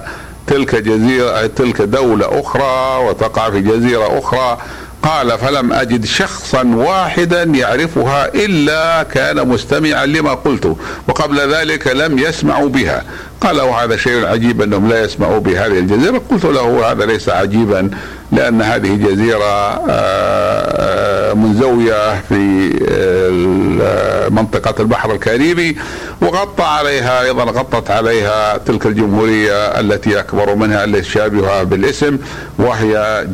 تلك 0.52 0.76
جزيرة 0.76 1.46
تلك 1.46 1.82
دولة 1.82 2.40
أخرى 2.40 3.06
وتقع 3.08 3.50
في 3.50 3.62
جزيرة 3.62 4.20
أخرى. 4.20 4.58
قال 5.04 5.38
فلم 5.38 5.74
أجد 5.74 6.06
شخصا 6.06 6.64
واحدا 6.64 7.44
يعرفها 7.44 8.36
إلا 8.36 9.04
كان 9.04 9.48
مستمعا 9.48 10.06
لما 10.06 10.34
قلت 10.34 10.76
وقبل 11.08 11.54
ذلك 11.54 11.88
لم 11.88 12.20
يسمعوا 12.20 12.70
بها. 12.70 13.04
قال 13.42 13.62
وهذا 13.62 13.98
شيء 13.98 14.26
عجيب 14.26 14.62
أنهم 14.62 14.90
لا 14.90 15.04
يسمعوا 15.04 15.40
بهذه 15.40 15.80
الجزيرة. 15.80 16.22
قلت 16.32 16.46
له 16.46 16.92
هذا 16.92 17.06
ليس 17.06 17.30
عجيبا. 17.30 17.90
لأن 18.32 18.62
هذه 18.62 18.96
جزيرة 18.96 19.44
آه، 19.44 19.90
آه، 19.90 21.34
منزوية 21.34 22.22
في 22.22 22.72
آه، 22.92 24.30
منطقة 24.30 24.82
البحر 24.82 25.12
الكاريبي 25.12 25.78
وغطى 26.22 26.64
عليها 26.64 27.22
أيضا 27.22 27.44
غطت 27.44 27.92
عليها 27.92 28.58
تلك 28.58 28.86
الجمهورية 28.86 29.80
التي 29.80 30.20
أكبر 30.20 30.56
منها 30.56 30.84
التي 30.84 31.10
شابهها 31.10 31.64
بالاسم 31.64 32.18
وهي 32.60 33.26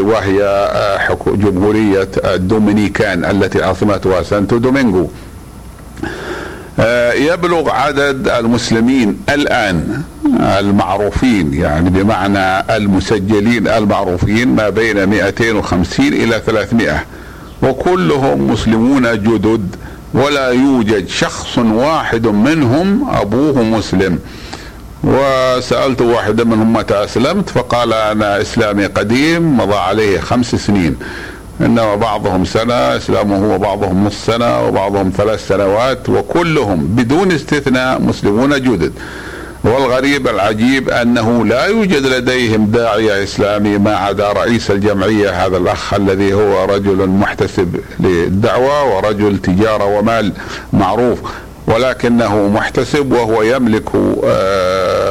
وهي 0.00 0.68
جمهورية 1.26 2.08
الدومينيكان 2.24 3.24
التي 3.24 3.62
عاصمتها 3.62 4.22
سانتو 4.22 4.58
دومينغو. 4.58 5.10
يبلغ 7.14 7.70
عدد 7.70 8.28
المسلمين 8.28 9.20
الآن 9.28 10.02
المعروفين 10.40 11.54
يعني 11.54 11.90
بمعنى 11.90 12.76
المسجلين 12.76 13.68
المعروفين 13.68 14.48
ما 14.48 14.68
بين 14.68 15.06
250 15.06 16.06
إلى 16.06 16.42
300 16.46 17.04
وكلهم 17.62 18.50
مسلمون 18.50 19.02
جدد 19.12 19.76
ولا 20.14 20.48
يوجد 20.48 21.08
شخص 21.08 21.58
واحد 21.58 22.26
منهم 22.26 23.08
أبوه 23.10 23.62
مسلم. 23.62 24.18
وسألت 25.04 26.00
واحدا 26.00 26.44
منهم 26.44 26.72
متى 26.72 27.04
أسلمت 27.04 27.50
فقال 27.50 27.92
أنا 27.92 28.40
إسلامي 28.40 28.86
قديم 28.86 29.56
مضى 29.56 29.76
عليه 29.76 30.20
خمس 30.20 30.54
سنين. 30.54 30.96
انما 31.60 31.94
بعضهم 31.94 32.44
سنة 32.44 32.74
إسلامه 32.74 33.54
وبعضهم 33.54 34.04
نص 34.06 34.26
سنة 34.26 34.66
وبعضهم 34.66 35.12
ثلاث 35.16 35.48
سنوات 35.48 36.08
وكلهم 36.08 36.86
بدون 36.86 37.32
استثناء 37.32 38.02
مسلمون 38.02 38.62
جدد. 38.62 38.92
والغريب 39.64 40.28
العجيب 40.28 40.88
أنه 40.90 41.44
لا 41.44 41.64
يوجد 41.66 42.06
لديهم 42.06 42.66
داعيه 42.66 43.22
إسلامي 43.22 43.78
ما 43.78 43.96
عدا 43.96 44.32
رئيس 44.32 44.70
الجمعية 44.70 45.46
هذا 45.46 45.56
الأخ 45.56 45.94
الذي 45.94 46.34
هو 46.34 46.64
رجل 46.64 47.06
محتسب 47.06 47.76
للدعوة 48.00 48.96
ورجل 48.96 49.38
تجارة 49.38 49.84
ومال 49.84 50.32
معروف 50.72 51.18
ولكنه 51.66 52.48
محتسب 52.48 53.12
وهو 53.12 53.42
يملك 53.42 53.88
آه، 54.24 55.07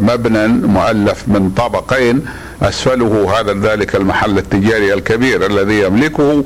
مبنى 0.00 0.48
مؤلف 0.48 1.28
من 1.28 1.50
طابقين 1.56 2.24
أسفله 2.62 3.40
هذا 3.40 3.52
ذلك 3.52 3.96
المحل 3.96 4.38
التجاري 4.38 4.94
الكبير 4.94 5.46
الذي 5.46 5.80
يملكه 5.82 6.44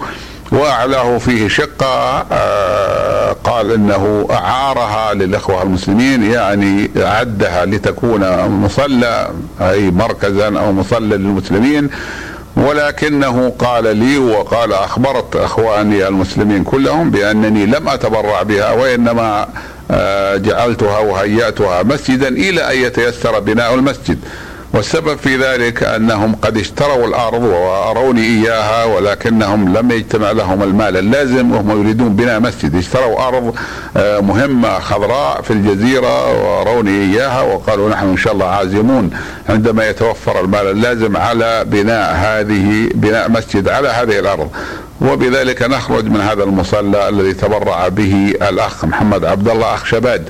وأعلاه 0.53 1.19
فيه 1.19 1.49
شقة 1.49 2.27
آه، 2.33 3.33
قال 3.45 3.73
إنه 3.73 4.29
أعارها 4.31 5.15
للإخوة 5.15 5.63
المسلمين 5.63 6.23
يعني 6.23 6.91
أعدها 6.97 7.65
لتكون 7.65 8.47
مصلى 8.49 9.31
أي 9.61 9.91
مركزا 9.91 10.59
أو 10.59 10.73
مصلى 10.73 11.17
للمسلمين. 11.17 11.91
ولكنه 12.57 13.53
قال 13.59 13.97
لي 13.97 14.19
وقال 14.19 14.73
أخبرت 14.73 15.37
أخواني 15.37 16.09
المسلمين 16.09 16.65
كلهم 16.65 17.11
بأنني 17.11 17.67
لم 17.67 17.89
أتبرع 17.89 18.43
بها 18.43 18.73
وإنما 18.73 19.49
آه، 19.91 20.37
جعلتها 20.37 20.99
وهيأتها 20.99 21.83
مسجدا 21.83 22.29
إلى 22.29 22.73
أن 22.73 22.79
يتيسر 22.79 23.41
بناء 23.41 23.75
المسجد. 23.75 24.19
والسبب 24.73 25.17
في 25.17 25.37
ذلك 25.37 25.83
أنهم 25.83 26.35
قد 26.35 26.57
اشتروا 26.57 27.07
الأرض 27.07 27.43
وأروني 27.43 28.21
إياها 28.21 28.85
ولكنهم 28.85 29.79
لم 29.79 29.91
يجتمع 29.91 30.31
لهم 30.31 30.63
المال 30.63 30.97
اللازم 30.97 31.53
وهم 31.53 31.81
يريدون 31.81 32.17
بناء 32.17 32.41
مسجد. 32.41 32.77
اشتروا 32.77 33.29
أرض 33.29 33.55
آه، 33.97 34.21
مهمة 34.21 34.79
خضراء 34.79 35.43
في 35.43 35.51
الجزيرة 35.51 36.33
وأروني 36.43 36.91
إياها 36.91 37.43
وقالوا 37.43 37.91
نحن 37.91 38.09
إن 38.09 38.17
شاء 38.17 38.33
الله 38.33 38.47
عازمون 38.47 39.11
عندما 39.49 39.89
يتوفر 39.89 40.41
المال 40.41 40.67
اللازم 40.67 41.17
على 41.17 41.65
بناء 41.65 42.15
هذه 42.15 42.89
بناء 42.95 43.31
مسجد 43.31 43.69
على 43.69 43.89
هذه 43.89 44.19
الأرض. 44.19 44.51
وبذلك 45.01 45.63
نخرج 45.63 46.05
من 46.05 46.21
هذا 46.21 46.45
المصلى 46.45 47.09
الذي 47.09 47.33
تبرع 47.33 47.89
به 47.89 48.35
الأخ 48.49 48.85
محمد 48.85 49.25
عبد 49.25 49.49
الله 49.49 49.75
أخ 49.75 49.85
شباد. 49.85 50.29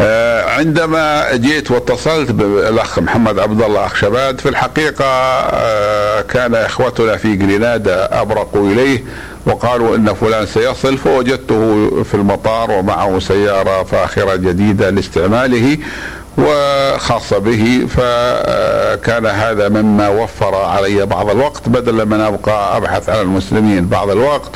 عندما 0.00 1.36
جيت 1.36 1.70
واتصلت 1.70 2.30
بالأخ 2.30 2.98
محمد 2.98 3.38
عبد 3.38 3.62
الله 3.62 3.86
أخ 3.86 3.94
شباد 3.96 4.40
في 4.40 4.48
الحقيقة 4.48 5.04
آه، 5.04 6.20
كان 6.20 6.54
إخوتنا 6.54 7.16
في 7.16 7.36
جرينادا 7.36 8.20
أبرقوا 8.20 8.70
إليه 8.72 9.04
وقالوا 9.46 9.96
إن 9.96 10.14
فلان 10.14 10.46
سيصل 10.46 10.98
فوجدته 10.98 11.90
في 12.04 12.14
المطار 12.14 12.70
ومعه 12.70 13.18
سيارة 13.18 13.82
فاخرة 13.82 14.36
جديدة 14.36 14.90
لاستعماله 14.90 15.78
وخاصة 16.38 17.38
به 17.38 17.86
فكان 17.88 19.26
هذا 19.26 19.68
مما 19.68 20.08
وفر 20.08 20.54
علي 20.54 21.06
بعض 21.06 21.30
الوقت 21.30 21.68
بدلا 21.68 22.04
من 22.04 22.20
أبقى 22.20 22.76
أبحث 22.76 23.08
عن 23.08 23.20
المسلمين 23.20 23.86
بعض 23.86 24.10
الوقت. 24.10 24.50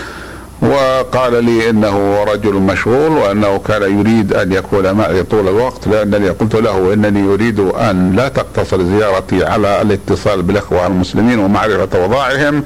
وقال 0.63 1.45
لي 1.45 1.71
إنه 1.71 2.25
رجل 2.25 2.53
مشغول 2.55 3.11
وأنه 3.11 3.59
كان 3.59 3.99
يريد 3.99 4.33
أن 4.33 4.53
يكون 4.53 4.93
معي 4.93 5.23
طول 5.23 5.49
الوقت 5.49 5.87
لأنني 5.89 6.29
قلت 6.29 6.55
له 6.55 6.93
إنني 6.93 7.35
أريد 7.35 7.61
أن 7.61 8.13
لا 8.17 8.29
تقتصر 8.29 8.83
زيارتي 8.83 9.45
على 9.45 9.83
الاتصال 9.83 10.43
بالإخوة 10.43 10.87
المسلمين 10.87 11.39
ومعرفة 11.39 11.89
اوضاعهم 12.03 12.65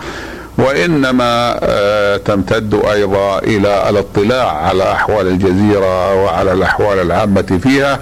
وإنما 0.58 1.58
آه، 1.62 2.16
تمتد 2.16 2.74
أيضا 2.90 3.38
إلى 3.38 3.90
الاطلاع 3.90 4.56
على 4.56 4.92
أحوال 4.92 5.26
الجزيرة 5.26 6.14
وعلى 6.24 6.52
الأحوال 6.52 6.98
العامة 6.98 7.60
فيها. 7.62 7.98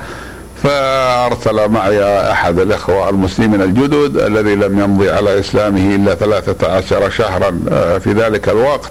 فأرسل 0.62 1.68
معي 1.68 2.30
أحد 2.30 2.58
الإخوة 2.58 3.08
المسلمين 3.10 3.62
الجدد 3.62 4.16
الذي 4.16 4.54
لم 4.54 4.80
يمضي 4.80 5.10
على 5.10 5.40
إسلامه 5.40 5.94
إلا 5.94 6.14
ثلاثة 6.14 6.72
عشر 6.72 7.10
شهرا 7.10 7.60
آه، 7.70 7.98
في 7.98 8.12
ذلك 8.12 8.48
الوقت. 8.48 8.90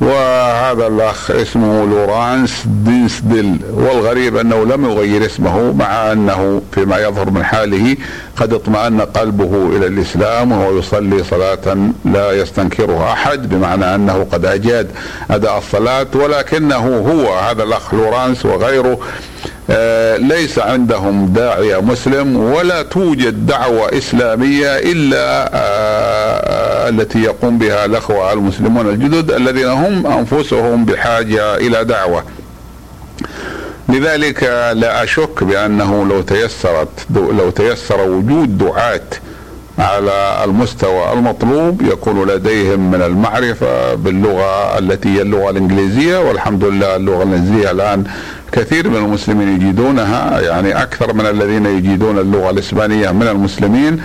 وهذا 0.00 0.86
الأخ 0.86 1.30
اسمه 1.30 1.86
لورانس 1.86 2.64
دينسديل 2.66 3.58
والغريب 3.72 4.36
أنه 4.36 4.64
لم 4.64 4.84
يغير 4.84 5.26
اسمه 5.26 5.72
مع 5.72 6.12
أنه 6.12 6.62
فيما 6.72 6.98
يظهر 6.98 7.30
من 7.30 7.44
حاله 7.44 7.96
قد 8.36 8.52
اطمأن 8.52 9.00
قلبه 9.00 9.76
إلى 9.76 9.86
الإسلام 9.86 10.52
وهو 10.52 10.78
يصلي 10.78 11.24
صلاة 11.24 11.90
لا 12.04 12.32
يستنكرها 12.32 13.12
أحد 13.12 13.48
بمعنى 13.48 13.94
أنه 13.94 14.26
قد 14.32 14.44
أجاد 14.44 14.90
أداء 15.30 15.58
الصلاة 15.58 16.06
ولكنه 16.14 16.96
هو 17.12 17.34
هذا 17.34 17.62
الأخ 17.62 17.94
لورانس 17.94 18.46
وغيره 18.46 18.98
آه، 19.70 20.16
ليس 20.16 20.58
عندهم 20.58 21.26
داعية 21.26 21.80
مسلم 21.80 22.36
ولا 22.36 22.82
توجد 22.82 23.46
دعوة 23.46 23.98
إسلامية 23.98 24.78
إلا 24.78 25.50
آه، 25.54 26.88
التي 26.88 27.22
يقوم 27.22 27.58
بها 27.58 27.84
الأخوة 27.84 28.32
المسلمون 28.32 28.88
الجدد 28.88 29.30
الذين 29.30 29.66
هم 29.68 29.91
أنفسهم 29.92 30.84
بحاجة 30.84 31.56
إلى 31.56 31.84
دعوة. 31.84 32.24
لذلك 33.88 34.42
لا 34.74 35.04
أشك 35.04 35.44
بأنه 35.44 36.06
لو 36.06 36.22
تيسرت 36.22 37.06
لو 37.10 37.50
تيسر 37.50 38.00
وجود 38.00 38.58
دعاة 38.58 39.00
على 39.78 40.44
المستوى 40.44 41.12
المطلوب 41.12 41.82
يكون 41.82 42.28
لديهم 42.28 42.90
من 42.90 43.02
المعرفة 43.02 43.94
باللغة 43.94 44.78
التي 44.78 45.08
هي 45.08 45.22
اللغة 45.22 45.50
الإنجليزية. 45.50 46.18
والحمد 46.18 46.64
لله 46.64 46.96
اللغة 46.96 47.22
الإنجليزية 47.22 47.70
الآن 47.70 48.04
كثير 48.52 48.88
من 48.88 48.96
المسلمين 48.96 49.54
يجيدونها 49.54 50.40
يعني 50.40 50.82
أكثر 50.82 51.12
من 51.12 51.26
الذين 51.26 51.66
يجيدون 51.66 52.18
اللغة 52.18 52.50
الإسبانية 52.50 53.10
من 53.10 53.28
المسلمين. 53.28 54.02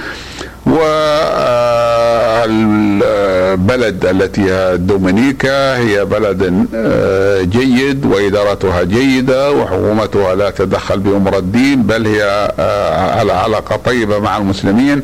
والبلد 2.41 4.05
التي 4.05 4.41
هي 4.41 4.77
دومينيكا 4.77 5.77
هي 5.77 6.05
بلد 6.05 6.67
آه، 6.75 7.41
جيد 7.41 8.05
وإدارتها 8.05 8.83
جيدة 8.83 9.51
وحكومتها 9.51 10.35
لا 10.35 10.49
تدخل 10.49 10.99
بأمر 10.99 11.37
الدين 11.37 11.83
بل 11.83 12.07
هي 12.07 12.51
آه، 12.59 13.19
على 13.19 13.33
علاقة 13.33 13.75
طيبة 13.75 14.19
مع 14.19 14.37
المسلمين 14.37 15.01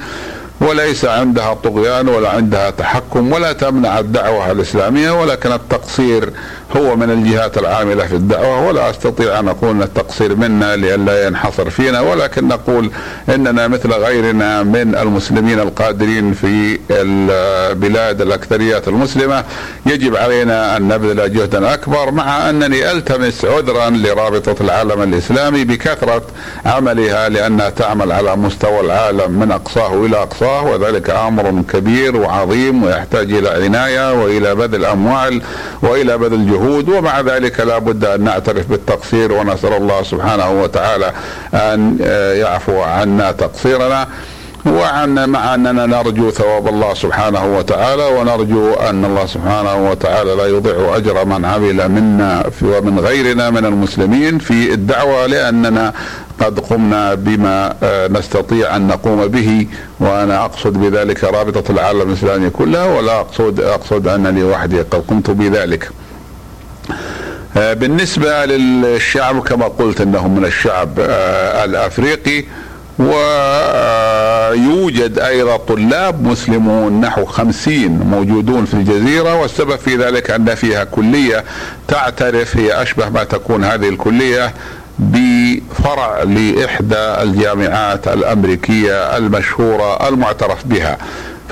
وليس 0.61 1.05
عندها 1.05 1.53
طغيان 1.53 2.07
ولا 2.07 2.29
عندها 2.29 2.69
تحكم 2.69 3.31
ولا 3.31 3.53
تمنع 3.53 3.99
الدعوة 3.99 4.51
الإسلامية 4.51 5.11
ولكن 5.21 5.51
التقصير 5.51 6.29
هو 6.77 6.95
من 6.95 7.09
الجهات 7.09 7.57
العاملة 7.57 8.05
في 8.07 8.15
الدعوة 8.15 8.67
ولا 8.67 8.89
أستطيع 8.89 9.39
أن 9.39 9.47
أقول 9.47 9.69
أن 9.69 9.81
التقصير 9.81 10.35
منا 10.35 10.75
لئلا 10.75 11.27
ينحصر 11.27 11.69
فينا 11.69 12.01
ولكن 12.01 12.47
نقول 12.47 12.91
إننا 13.29 13.67
مثل 13.67 13.91
غيرنا 13.91 14.63
من 14.63 14.95
المسلمين 14.95 15.59
القادرين 15.59 16.33
في 16.33 16.79
البلاد 16.91 18.21
الأكثريات 18.21 18.87
المسلمة. 18.87 19.43
يجب 19.85 20.15
علينا 20.15 20.77
أن 20.77 20.87
نبذل 20.87 21.33
جهدا 21.33 21.73
أكبر 21.73 22.11
مع 22.11 22.49
أنني 22.49 22.91
ألتمس 22.91 23.45
عذرا 23.45 23.89
لرابطة 23.89 24.55
العالم 24.61 25.01
الإسلامي 25.01 25.63
بكثرة 25.63 26.23
عملها 26.65 27.29
لأنها 27.29 27.69
تعمل 27.69 28.11
على 28.11 28.35
مستوى 28.35 28.79
العالم 28.79 29.31
من 29.31 29.51
أقصاه 29.51 30.05
إلى 30.05 30.17
أقصاه 30.21 30.63
وذلك 30.63 31.09
أمر 31.09 31.63
كبير 31.73 32.17
وعظيم 32.17 32.83
ويحتاج 32.83 33.33
إلى 33.33 33.49
عناية 33.49 34.23
وإلى 34.23 34.55
بذل 34.55 34.85
أموال 34.85 35.41
وإلى 35.81 36.17
بذل 36.17 36.47
جهود. 36.47 36.62
الجهود 36.63 36.89
ومع 36.89 37.21
ذلك 37.21 37.59
لا 37.59 37.77
بد 37.77 38.05
أن 38.05 38.21
نعترف 38.21 38.67
بالتقصير 38.67 39.31
ونسأل 39.31 39.73
الله 39.73 40.03
سبحانه 40.03 40.61
وتعالى 40.61 41.11
أن 41.53 41.97
آه، 42.01 42.33
يعفو 42.33 42.81
عنا 42.81 43.31
تقصيرنا 43.31 44.07
وعن 44.65 45.29
مع 45.29 45.55
أننا 45.55 45.85
نرجو 45.85 46.31
ثواب 46.31 46.67
الله 46.67 46.93
سبحانه 46.93 47.57
وتعالى 47.57 48.03
ونرجو 48.03 48.73
أن 48.73 49.05
الله 49.05 49.25
سبحانه 49.25 49.89
وتعالى 49.89 50.35
لا 50.35 50.45
يضيع 50.45 50.97
أجر 50.97 51.25
من 51.25 51.45
عمل 51.45 51.89
منا 51.89 52.49
ومن 52.61 52.99
غيرنا 52.99 53.49
من 53.49 53.65
المسلمين 53.65 54.39
في 54.39 54.73
الدعوة 54.73 55.25
لأننا 55.25 55.93
قد 56.39 56.59
قمنا 56.59 57.13
بما 57.13 57.75
آه، 57.83 58.07
نستطيع 58.07 58.75
أن 58.75 58.87
نقوم 58.87 59.27
به 59.27 59.67
وأنا 59.99 60.45
أقصد 60.45 60.73
بذلك 60.73 61.23
رابطة 61.23 61.71
العالم 61.71 62.01
الإسلامي 62.01 62.49
كلها 62.49 62.85
ولا 62.85 63.19
أقصد 63.19 63.59
أقصد 63.59 64.07
انني 64.07 64.43
وحدي 64.43 64.81
قد 64.81 65.03
قمت 65.07 65.29
بذلك. 65.29 66.02
آه، 67.57 67.73
بالنسبة 67.73 68.45
للشعب 68.45 69.39
كما 69.39 69.67
قلت 69.67 70.01
إنهم 70.01 70.35
من 70.35 70.45
الشعب 70.45 70.99
آه، 70.99 71.65
الأفريقي 71.65 72.43
ويوجد 74.53 75.19
أيضا 75.19 75.57
طلاب 75.57 76.23
مسلمون 76.23 77.01
نحو 77.01 77.25
خمسين 77.25 77.91
موجودون 77.91 78.65
في 78.65 78.73
الجزيرة 78.73 79.35
والسبب 79.35 79.75
في 79.75 79.95
ذلك 79.95 80.31
أن 80.31 80.55
فيها 80.55 80.83
كلية 80.83 81.43
تعترف 81.87 82.57
هي 82.57 82.81
أشبه 82.81 83.09
ما 83.09 83.23
تكون 83.23 83.63
هذه 83.63 83.89
الكلية 83.89 84.53
بفرع 84.99 86.23
لإحدى 86.23 86.97
الجامعات 86.97 88.07
الأمريكية 88.07 89.17
المشهورة 89.17 90.07
المعترف 90.09 90.67
بها. 90.67 90.97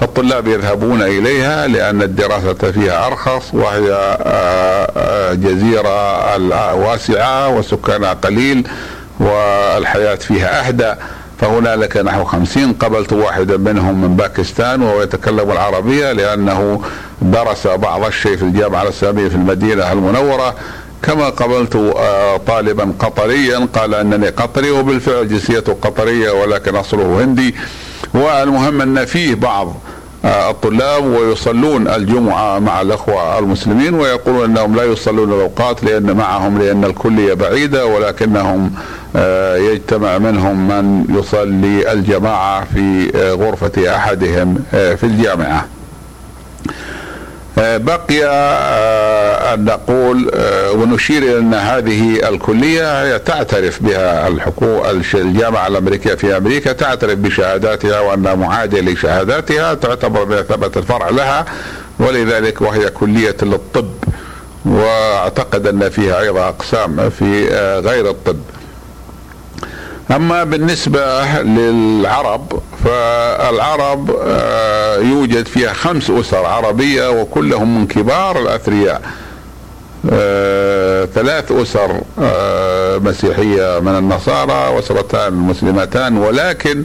فالطلاب 0.01 0.47
يذهبون 0.47 1.01
إليها 1.01 1.67
لأن 1.67 2.01
الدراسة 2.01 2.53
فيها 2.53 3.07
أرخص 3.07 3.53
وهي 3.53 3.91
آه، 3.91 4.91
آه، 4.97 5.33
جزيرة 5.33 6.35
واسعه 6.73 7.49
وسكانها 7.49 8.13
قليل 8.13 8.67
والحياة 9.19 10.15
فيها 10.15 10.67
أهدى. 10.67 10.93
فهنالك 11.41 11.97
نحو 11.97 12.23
خمسين 12.23 12.73
قبلت 12.73 13.13
واحدا 13.13 13.57
منهم 13.57 14.01
من 14.01 14.15
باكستان 14.15 14.81
وهو 14.81 15.01
يتكلم 15.01 15.51
العربية 15.51 16.11
لأنه 16.11 16.81
درس 17.21 17.67
بعض 17.67 18.05
الشيء 18.05 18.37
في 18.37 18.43
الجامعة 18.43 18.83
الإسلامية 18.83 19.27
في 19.27 19.35
المدينة 19.35 19.91
المنورة. 19.91 20.55
كما 21.03 21.29
قبلت 21.29 21.75
آه، 21.75 22.37
طالبا 22.37 22.93
قطريا. 22.99 23.67
قال 23.75 23.95
أنني 23.95 24.29
قطري 24.29 24.71
وبالفعل 24.71 25.27
جنسيته 25.27 25.77
قطرية 25.81 26.31
ولكن 26.31 26.75
أصله 26.75 27.23
هندي. 27.23 27.55
والمهم 28.13 28.81
أن 28.81 29.05
فيه 29.05 29.35
بعض 29.35 29.75
آه، 30.25 30.49
الطلاب 30.51 31.03
ويصلون 31.05 31.87
الجمعة 31.87 32.59
مع 32.59 32.81
الأخوة 32.81 33.39
المسلمين 33.39 33.93
ويقولون 33.93 34.43
أنهم 34.43 34.75
لا 34.75 34.83
يصلون 34.83 35.33
الأوقات 35.33 35.83
لأن 35.83 36.17
معهم 36.17 36.59
لأن 36.59 36.85
الكلية 36.85 37.33
بعيدة 37.33 37.85
ولكنهم 37.85 38.71
آه، 39.15 39.57
يجتمع 39.57 40.17
منهم 40.17 40.67
من 40.67 41.05
يصلي 41.19 41.91
الجماعة 41.91 42.65
في 42.73 43.09
غرفة 43.39 43.95
أحدهم 43.95 44.55
في 44.71 45.03
الجامعة. 45.03 45.57
آه، 45.57 45.80
بقي 47.57 48.25
آه، 48.25 49.53
أن 49.53 49.65
نقول 49.65 50.31
آه، 50.33 50.71
ونشير 50.71 51.23
إلى 51.23 51.37
أن 51.37 51.53
هذه 51.53 52.29
الكلية 52.29 53.03
هي 53.03 53.19
تعترف 53.19 53.83
بها 53.83 54.27
الحكومة 54.27 54.89
الجامعة 55.13 55.67
الأمريكية 55.67 56.13
في 56.13 56.37
أمريكا 56.37 56.71
تعترف 56.71 57.13
بشهاداتها 57.13 57.99
وانها 57.99 58.35
معاديه 58.35 58.81
لشهاداتها 58.81 59.73
تعتبر 59.73 60.23
بمثابه 60.23 60.71
الفرع 60.77 61.09
لها 61.09 61.45
ولذلك 61.99 62.61
وهي 62.61 62.89
كلية 62.89 63.35
للطب 63.41 63.91
واعتقد 64.65 65.67
أن 65.67 65.89
فيها 65.89 66.19
أيضا 66.19 66.47
أقسام 66.49 67.09
في 67.09 67.47
غير 67.79 68.09
الطب. 68.09 68.39
أما 70.15 70.43
بالنسبة 70.43 71.25
للعرب 71.41 72.61
فالعرب 72.83 74.15
آه، 74.23 74.97
يوجد 74.97 75.45
فيها 75.47 75.73
خمس 75.73 76.09
أسر 76.09 76.45
عربية 76.45 77.09
وكلهم 77.09 77.79
من 77.79 77.87
كبار 77.87 78.39
الأثرياء. 78.41 79.01
آه، 80.11 81.05
ثلاث 81.05 81.51
أسر 81.51 82.01
آه، 82.21 82.97
مسيحية 82.97 83.79
من 83.79 83.97
النصارى 83.97 84.75
وأسرتان 84.75 85.33
مسلمتان 85.33 86.17
ولكن 86.17 86.83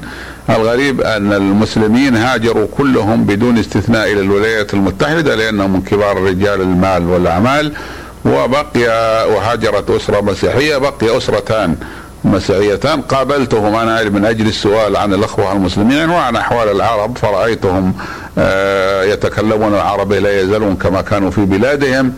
الغريب 0.50 1.00
أن 1.00 1.32
المسلمين 1.32 2.16
هاجروا 2.16 2.66
كلهم 2.78 3.24
بدون 3.24 3.58
استثناء 3.58 4.12
إلى 4.12 4.20
الولايات 4.20 4.74
المتحدة 4.74 5.34
لأنهم 5.34 5.72
من 5.72 5.82
كبار 5.82 6.22
رجال 6.22 6.60
المال 6.60 7.06
والأعمال 7.06 7.72
وبقي 8.24 8.86
وهاجرت 9.30 9.90
أسرة 9.90 10.20
مسيحية 10.20 10.76
بقي 10.76 11.16
أسرتان. 11.16 11.76
مسيحيتان 12.26 13.00
قابلتهم 13.02 13.74
أنا 13.74 14.02
من 14.02 14.24
أجل 14.24 14.46
السؤال 14.46 14.96
عن 14.96 15.14
الأخوة 15.14 15.52
المسلمين 15.52 16.10
وعن 16.10 16.36
أحوال 16.36 16.68
العرب 16.68 17.18
فرأيتهم 17.18 17.94
آه، 18.38 19.04
يتكلمون 19.04 19.74
العربيه 19.74 20.18
لا 20.18 20.40
يزالون 20.40 20.76
كما 20.76 21.00
كانوا 21.02 21.30
في 21.30 21.40
بلادهم. 21.44 22.12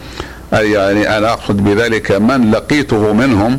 أي 0.55 0.73
يعني 0.73 1.19
أنا 1.19 1.33
أقصد 1.33 1.57
بذلك 1.65 2.13
من 2.13 2.51
لقيته 2.51 3.13
منهم 3.13 3.59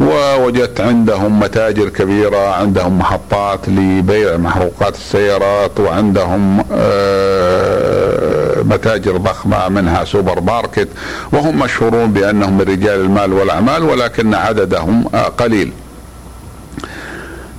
ووجدت 0.00 0.80
عندهم 0.80 1.40
متاجر 1.40 1.88
كبيرة 1.88 2.54
عندهم 2.54 2.98
محطات 2.98 3.68
لبيع 3.68 4.36
محروقات 4.36 4.94
السيارات 4.94 5.80
وعندهم 5.80 6.64
آه، 6.72 8.62
متاجر 8.62 9.16
ضخمة 9.16 9.68
منها 9.68 10.04
سوبر 10.04 10.40
ماركت. 10.40 10.88
وهم 11.32 11.58
مشهورون 11.58 12.12
بأنهم 12.12 12.58
من 12.58 12.60
رجال 12.60 13.00
المال 13.00 13.32
والأعمال 13.32 13.82
ولكن 13.82 14.34
عددهم 14.34 15.08
قليل. 15.38 15.72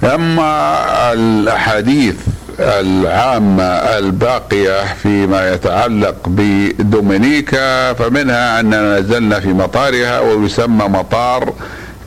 أما 0.08 1.14
الاحاديث 1.14 2.16
العامة 2.60 3.64
الباقية 3.64 4.94
فيما 4.94 5.54
يتعلق 5.54 6.16
بدومينيكا 6.28 7.94
فمنها 7.94 8.60
أننا 8.60 9.00
نزلنا 9.00 9.40
في 9.40 9.48
مطارها 9.48 10.20
ويسمى 10.20 10.86
مطار 10.86 11.54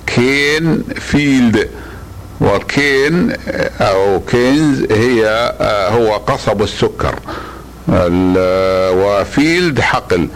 كين 0.06 0.82
فيلد. 1.00 1.68
وال 2.40 2.71
cane 2.71 3.33
أو 3.80 4.20
canes 4.20 4.83
هي 4.90 5.54
هو 5.92 6.16
قصب 6.16 6.62
السكر. 6.62 7.14
وفيلد 8.98 9.80
حقل. 9.80 10.28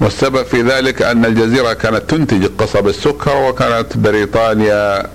والسبب 0.00 0.42
في 0.42 0.62
ذلك 0.62 1.02
أن 1.02 1.24
الجزيرة 1.24 1.72
كانت 1.72 2.10
تنتج 2.10 2.46
قصب 2.58 2.88
السكر 2.88 3.36
وكانت 3.36 3.96
بريطانيا 3.96 5.06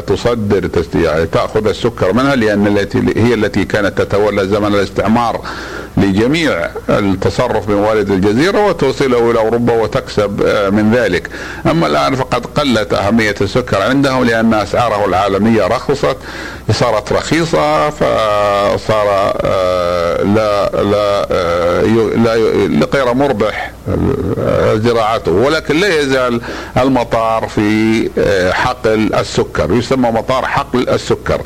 تصدر 0.00 0.70
يعني 0.94 1.26
تأخذ 1.26 1.66
السكر 1.66 2.12
منها 2.12 2.34
لأن 2.34 2.66
التي 2.66 2.98
هي 3.16 3.34
التي 3.34 3.64
كانت 3.64 3.98
تتولى 3.98 4.48
زمن 4.48 4.74
الاستعمار 4.74 5.40
لجميع 5.96 6.70
التصرف 6.88 7.68
بموارد 7.68 8.10
الجزيرة 8.10 8.66
وتوصله 8.66 9.30
إلى 9.30 9.38
أوروبا 9.38 9.72
وتكسب 9.72 10.42
آه، 10.46 10.70
من 10.70 10.94
ذلك، 10.94 11.28
أما 11.66 11.86
الآن 11.86 12.14
فقد 12.14 12.46
قلت 12.46 12.94
أهمية 12.94 13.34
السكر 13.40 13.82
عندهم 13.82 14.24
لأن 14.24 14.54
أسعاره 14.54 15.04
العالمية 15.04 15.66
رخصت. 15.66 16.16
صارت 16.70 17.12
رخيصة 17.12 17.90
فصار 17.90 19.34
آه، 19.44 20.22
لا 20.22 20.70
لا 20.70 21.26
لا 22.66 22.86
غير 22.94 23.14
مربح 23.14 23.70
زراعته. 24.74 25.32
ولكن 25.32 25.76
لا 25.80 26.00
يزال 26.00 26.40
المطار 26.76 27.48
في 27.48 28.52
حقل 28.52 29.14
السكر 29.14 29.72
يسمى 29.74 30.10
مطار 30.10 30.46
حقل 30.46 30.88
السكر. 30.88 31.40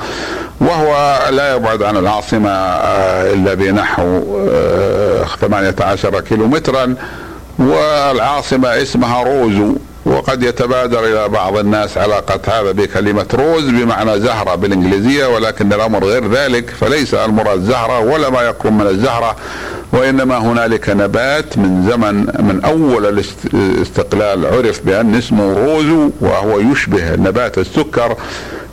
وهو 0.61 1.21
لا 1.31 1.55
يبعد 1.55 1.83
عن 1.83 1.97
العاصمة 1.97 2.51
آه، 2.51 3.33
إلا 3.33 3.55
بنحو 3.55 4.23
18 5.41 6.21
كيلو 6.21 6.47
مترا 6.47 6.95
والعاصمة 7.59 8.83
اسمها 8.83 9.23
روزو. 9.23 9.77
وقد 10.07 10.43
يتبادر 10.43 11.05
إلى 11.05 11.29
بعض 11.29 11.57
الناس 11.57 11.99
علاقه 11.99 12.61
هذا 12.61 12.73
بكلمة 12.73 13.27
روز 13.35 13.65
بمعنى 13.65 14.21
زهرة 14.21 14.55
بالإنجليزية 14.55 15.27
ولكن 15.27 15.73
الأمر 15.73 16.05
غير 16.05 16.33
ذلك 16.33 16.71
فليس 16.71 17.15
المراد 17.15 17.61
زهره 17.63 18.01
ولا 18.01 18.31
ما 18.31 18.43
يقرب 18.43 18.73
من 18.73 18.87
الزهرة 18.87 19.37
وإنما 19.93 20.39
هنالك 20.39 20.91
نبات 20.91 21.59
من 21.59 21.89
زمن 21.91 22.17
من 22.17 22.65
أول 22.65 23.07
الاستقلال 23.55 24.47
عرف 24.47 24.81
بأن 24.85 25.15
اسمه 25.15 25.53
روز 25.53 26.11
وهو 26.21 26.61
يشبه 26.61 27.17
نبات 27.17 27.59
السكر 27.59 28.17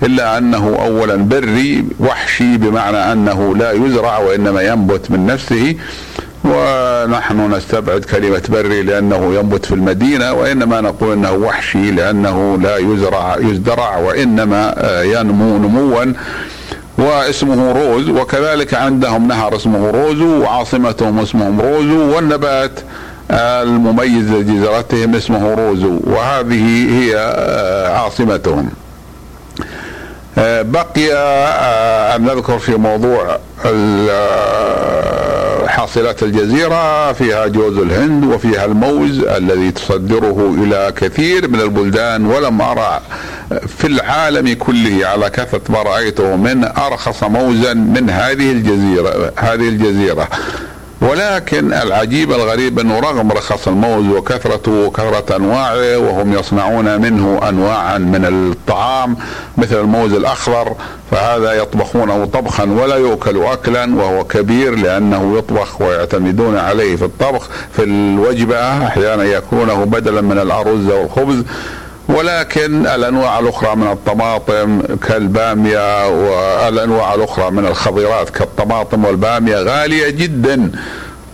إلا 0.04 0.38
أنه 0.38 0.76
اولا 0.86 1.16
بري 1.16 1.86
وحشي 2.00 2.58
بمعنى 2.58 2.98
أنه 2.98 3.56
لا 3.56 3.72
يزرع 3.72 4.18
وإنما 4.18 4.62
ينبت 4.62 5.12
من 5.12 5.26
نفسه. 5.26 5.76
ونحن 6.44 7.54
نستبعد 7.54 8.06
كلمة 8.06 8.42
بري 8.50 8.82
لأنه 8.82 9.36
ينبت 9.36 9.66
في 9.66 9.72
المدينة 9.72 10.34
وإنما 10.34 10.82
نقول 10.82 11.12
أنه 11.12 11.32
وحشي 11.32 11.92
لأنه 11.92 12.58
لا 12.58 12.78
يزرع 12.78 13.38
يزدرع 13.40 13.98
وإنما 13.98 14.74
آه، 14.78 15.04
ينمو 15.04 15.58
نموا 15.58 16.14
واسمه 16.98 17.72
روز 17.72 18.10
وكذلك 18.10 18.74
عندهم 18.74 19.28
نهر 19.28 19.56
اسمه 19.56 19.90
روزو 19.90 20.42
وعاصمتهم 20.42 21.20
اسمهم 21.20 21.62
روزو 21.62 22.16
والنبات 22.16 22.80
المميز 23.32 24.32
لجزيرتهم 24.32 25.16
اسمه 25.16 25.54
روزو 25.54 26.00
وهذه 26.04 26.90
هي 27.00 27.16
آه، 27.18 27.98
عاصمتهم. 27.98 28.70
آه، 28.70 28.83
بقي 30.38 31.14
أن 32.16 32.24
نذكر 32.24 32.60
في 32.60 32.76
موضوع 32.76 33.40
حاصلات 35.68 36.24
الجزيرة 36.24 37.12
فيها 37.14 37.48
جوز 37.48 37.78
الهند 37.78 38.24
وفيها 38.26 38.66
الموز 38.66 39.20
الذي 39.20 39.72
تصدره 39.72 40.56
إلى 40.64 40.94
كثير 40.96 41.48
من 41.48 41.60
البلدان 41.60 42.26
ولم 42.26 42.62
أرى 42.62 43.02
في 43.68 43.88
العالم 43.88 44.54
كله 44.54 45.08
على 45.08 45.30
كثرة 45.30 45.62
ما 45.70 45.82
رأيته 45.82 46.36
من 46.36 46.64
أرخص 46.66 47.24
موزا 47.24 47.74
من 47.74 48.10
هذه 48.10 48.52
الجزيرة 48.52 49.34
هذه 49.36 49.70
الجزيرة. 49.70 50.28
ولكن 51.10 51.74
العجيب 51.74 52.32
الغريب 52.32 52.80
أنه 52.80 53.00
رغم 53.00 53.32
رخص 53.32 53.68
الموز 53.68 54.08
وكثرته 54.08 54.72
وكثرة 54.72 55.36
أنواعه 55.36 55.98
وهم 55.98 56.34
يصنعون 56.34 57.02
منه 57.02 57.40
انواعا 57.50 57.98
من 57.98 58.26
الطعام 58.26 59.16
مثل 59.58 59.80
الموز 59.80 60.14
الأخضر 60.14 60.76
فهذا 61.12 61.54
يطبخونه 61.54 62.26
طبخا 62.26 62.64
ولا 62.64 62.96
يؤكل 62.96 63.44
اكلا 63.44 63.96
وهو 63.96 64.24
كبير 64.24 64.76
لأنه 64.76 65.38
يطبخ 65.38 65.82
ويعتمدون 65.82 66.58
عليه 66.58 66.96
في 66.96 67.06
الطبخ 67.06 67.50
في 67.74 67.84
الوجبة 67.84 68.88
أحيانا 68.88 69.24
يأكلونه 69.24 69.84
بدلا 69.84 70.22
من 70.22 70.40
الأرز 70.40 70.90
والخبز 70.90 71.44
ولكن 72.10 72.88
الأنواع 72.88 73.40
الأخرى 73.40 73.76
من 73.76 73.92
الطماطم 73.92 74.82
كالبامية 75.08 76.08
والأنواع 76.10 77.14
الأخرى 77.14 77.52
من 77.52 77.66
الخضيرات 77.66 78.30
كالطماطم 78.30 79.06
والبامية 79.06 79.56
غالية 79.56 80.10
جدا. 80.10 80.72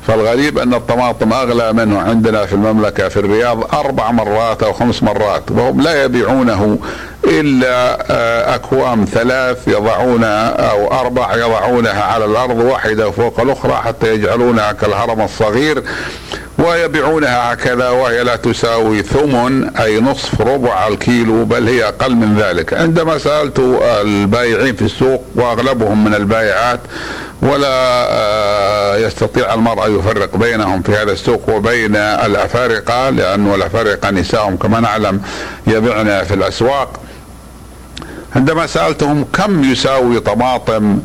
فالغريب 0.10 0.60
أن 0.60 0.74
الطماطم 0.74 1.34
أغلى 1.34 1.74
منه 1.74 2.00
عندنا 2.00 2.46
في 2.46 2.54
المملكة 2.54 3.08
في 3.08 3.18
الرياض 3.18 3.76
أربع 3.76 4.12
مرات 4.12 4.64
أو 4.64 4.74
خمس 4.74 5.04
مرات 5.04 5.52
وهم 5.52 5.82
لا 5.82 6.04
يبيعونه 6.04 6.80
إلا 7.26 8.06
آه، 8.12 8.56
أكوام 8.56 9.06
ثلاث 9.06 9.68
يضعونها 9.68 10.72
أو 10.72 11.00
أربع 11.00 11.36
يضعونها 11.36 12.04
على 12.04 12.26
الأرض 12.26 12.58
واحدة 12.58 13.12
فوق 13.12 13.40
الأخرى 13.40 13.74
حتى 13.74 14.14
يجعلونها 14.14 14.72
كالهرم 14.72 15.22
الصغير 15.22 15.84
ويبيعونها 16.60 17.54
هكذا 17.54 17.90
وهي 17.90 18.24
لا 18.24 18.36
تساوي 18.36 19.02
ثمن 19.02 19.78
أي 19.78 20.00
نصف 20.00 20.42
ربع 20.42 20.88
الكيلو 20.88 21.46
بل 21.46 21.68
هي 21.68 21.88
أقل 21.88 22.16
من 22.16 22.38
ذلك. 22.38 22.74
عندما 22.74 23.18
سألت 23.18 23.60
البائعين 23.84 24.76
في 24.76 24.82
السوق 24.82 25.24
وأغلبهم 25.36 26.06
من 26.06 26.16
البائعات 26.16 26.80
ولا 27.42 27.68
آه، 28.12 28.98
يستطيع 28.98 29.54
المرء 29.54 29.86
أن 29.86 30.00
يفرق 30.00 30.36
بينهم 30.36 30.82
في 30.82 30.92
هذا 30.96 31.12
السوق 31.12 31.50
وبين 31.50 31.96
الأفارقة 31.96 33.10
لأن 33.10 33.54
الأفارقة 33.54 34.10
نساءهم 34.12 34.58
كما 34.58 34.80
نعلم 34.80 35.22
يبيعن 35.68 36.24
في 36.24 36.34
الأسواق. 36.34 37.00
عندما 38.36 38.68
سألتهم 38.68 39.26
كم 39.34 39.64
يساوي 39.64 40.20
طماطم 40.20 41.00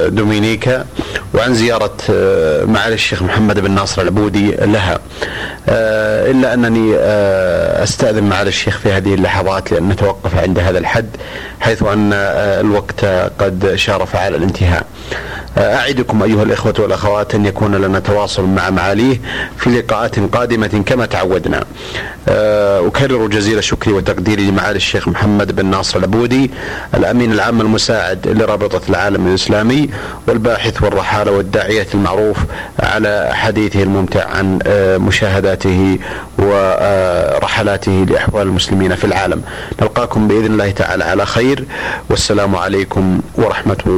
دومينيكا. 0.07 0.85
وعن 1.33 1.53
زيارة 1.53 1.97
آه، 2.09 2.65
معالي 2.65 2.93
الشيخ 2.93 3.23
محمد 3.23 3.59
بن 3.59 3.71
ناصر 3.71 4.01
العبودي 4.01 4.51
لها. 4.51 4.99
آه، 5.69 6.31
إلا 6.31 6.53
أنني 6.53 6.95
أستأذن 7.83 8.23
معالي 8.23 8.47
الشيخ 8.47 8.79
في 8.79 8.91
هذه 8.91 9.13
اللحظات 9.13 9.71
لأن 9.71 9.89
نتوقف 9.89 10.37
عند 10.37 10.59
هذا 10.59 10.77
الحد 10.77 11.09
حيث 11.59 11.83
أن 11.83 12.13
الوقت 12.13 13.05
قد 13.39 13.71
شارف 13.75 14.15
على 14.15 14.37
الانتهاء. 14.37 14.85
أعدكم 15.57 16.23
أيها 16.23 16.43
الإخوة 16.43 16.73
والأخوات 16.79 17.35
أن 17.35 17.45
يكون 17.45 17.75
لنا 17.75 17.99
تواصل 17.99 18.45
مع 18.45 18.69
معاليه 18.69 19.21
في 19.57 19.69
لقاءات 19.69 20.19
قادمة 20.19 20.83
كما 20.85 21.05
تعودنا. 21.05 21.63
أكرر 22.87 23.27
جزيل 23.27 23.63
شكري 23.63 23.93
وتقديري 23.93 24.47
لمعالي 24.47 24.77
الشيخ 24.77 25.07
محمد 25.07 25.55
بن 25.55 25.65
ناصر 25.65 25.99
العبودي 25.99 26.51
الأمين 26.93 27.31
العام 27.31 27.61
المساعد 27.61 28.27
لرابطة 28.27 28.81
العالم 28.89 29.27
الإسلامي 29.27 29.89
والباحث 30.27 30.83
والرحالة 30.83 31.31
والداعية 31.31 31.87
المعروف 31.93 32.37
على 32.79 33.29
حديثه 33.33 33.83
الممتع 33.83 34.27
عن 34.27 34.59
مشاهداته 35.07 35.99
ورحلاته 36.37 38.05
لأحوال 38.09 38.47
المسلمين 38.47 38.95
في 38.95 39.05
العالم. 39.05 39.41
نلقاكم 39.81 40.27
بإذن 40.27 40.45
الله 40.45 40.71
تعالى 40.71 41.03
على 41.03 41.25
خير. 41.25 41.65
والسلام 42.09 42.55
عليكم 42.55 43.21
ورحمة 43.35 43.77
الله 43.87 43.97